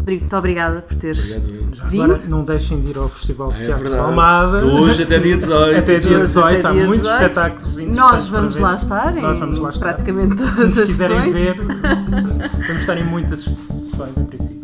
Rodrigo, 0.00 0.22
muito 0.22 0.36
obrigada 0.36 0.80
por 0.82 0.96
teres 0.96 1.18
Obrigado, 1.18 1.90
vindo. 1.90 2.04
Agora 2.04 2.28
não 2.28 2.42
deixem 2.42 2.80
de 2.80 2.90
ir 2.90 2.98
ao 2.98 3.08
Festival 3.08 3.52
de 3.52 3.62
é 3.62 3.66
Teatro 3.66 3.90
de 3.90 3.96
Almada. 3.96 4.64
Hoje 4.64 5.02
até 5.04 5.18
dia 5.18 5.36
18. 5.36 5.78
Até 5.78 5.98
dia 5.98 6.18
18, 6.20 6.66
há 6.66 6.72
muitos 6.74 7.08
espetáculos 7.08 7.74
Nós 7.94 8.28
vamos 8.28 8.56
lá 8.56 8.74
estar, 8.74 9.14
Nós 9.14 9.38
vamos 9.38 9.58
lá 9.58 9.68
estar. 9.68 9.86
praticamente 9.86 10.36
todas 10.36 10.72
Se 10.72 10.82
as 10.82 10.90
sessões. 10.90 11.36
Ver, 11.36 11.54
vamos 12.66 12.80
estar 12.80 12.96
em 12.96 13.04
muitas 13.04 13.44
sessões 13.44 14.16
em 14.16 14.24
princípio. 14.24 14.60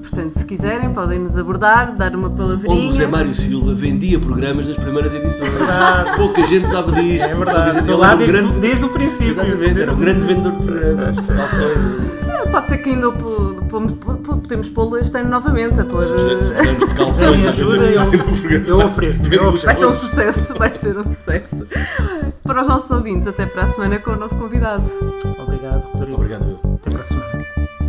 Portanto, 0.00 0.38
se 0.38 0.46
quiserem, 0.46 0.92
podem 0.92 1.18
nos 1.18 1.38
abordar, 1.38 1.94
dar 1.94 2.16
uma 2.16 2.30
palavrinha. 2.30 2.74
Onde 2.74 2.86
o 2.88 2.92
Zé 2.92 3.06
Mário 3.06 3.32
Silva 3.34 3.74
vendia 3.74 4.18
programas 4.18 4.66
nas 4.66 4.76
primeiras 4.76 5.14
edições. 5.14 5.52
Verdade. 5.52 6.16
Pouca 6.16 6.44
gente 6.44 6.68
sabe 6.68 6.92
disto. 7.00 7.30
É 7.30 7.34
verdade. 7.34 7.78
Estou 7.78 7.96
lá 7.96 8.14
desde, 8.14 8.36
grande... 8.36 8.60
desde 8.60 8.84
o 8.84 8.88
princípio. 8.88 9.30
Exatamente, 9.30 9.80
era 9.80 9.92
um 9.92 9.96
grande 9.96 10.20
vendedor 10.20 10.52
de 10.52 10.62
programas. 10.64 11.16
Calções. 11.26 11.84
É, 12.28 12.46
pode 12.50 12.68
ser 12.68 12.78
que 12.78 12.90
ainda 12.90 13.08
podemos 13.70 14.68
pô-lo 14.68 14.96
este 14.98 15.16
ano 15.18 15.30
novamente. 15.30 15.80
A 15.80 15.84
pôr... 15.84 16.02
Se 16.02 16.12
pusermos 16.12 16.88
de 16.88 16.94
calções 16.94 17.46
a 17.46 17.50
vender 17.50 17.94
eu, 17.94 18.78
eu 18.78 18.86
ofereço. 18.86 19.22
Vai 19.64 19.76
ser 19.76 19.86
um 19.86 19.94
sucesso. 19.94 20.54
Vai 20.58 20.74
ser 20.74 20.98
um 20.98 21.04
sucesso. 21.04 21.66
Para 22.42 22.62
os 22.62 22.68
nossos 22.68 22.90
ouvintes, 22.90 23.28
até 23.28 23.46
para 23.46 23.62
a 23.62 23.66
semana 23.66 23.98
com 23.98 24.10
o 24.10 24.14
um 24.14 24.18
novo 24.18 24.36
convidado. 24.36 24.86
Obrigado, 25.38 25.84
Rodrigo. 25.92 26.14
Obrigado, 26.16 26.58
Até 26.74 26.90
para 26.90 27.00
a 27.00 27.04
semana. 27.04 27.79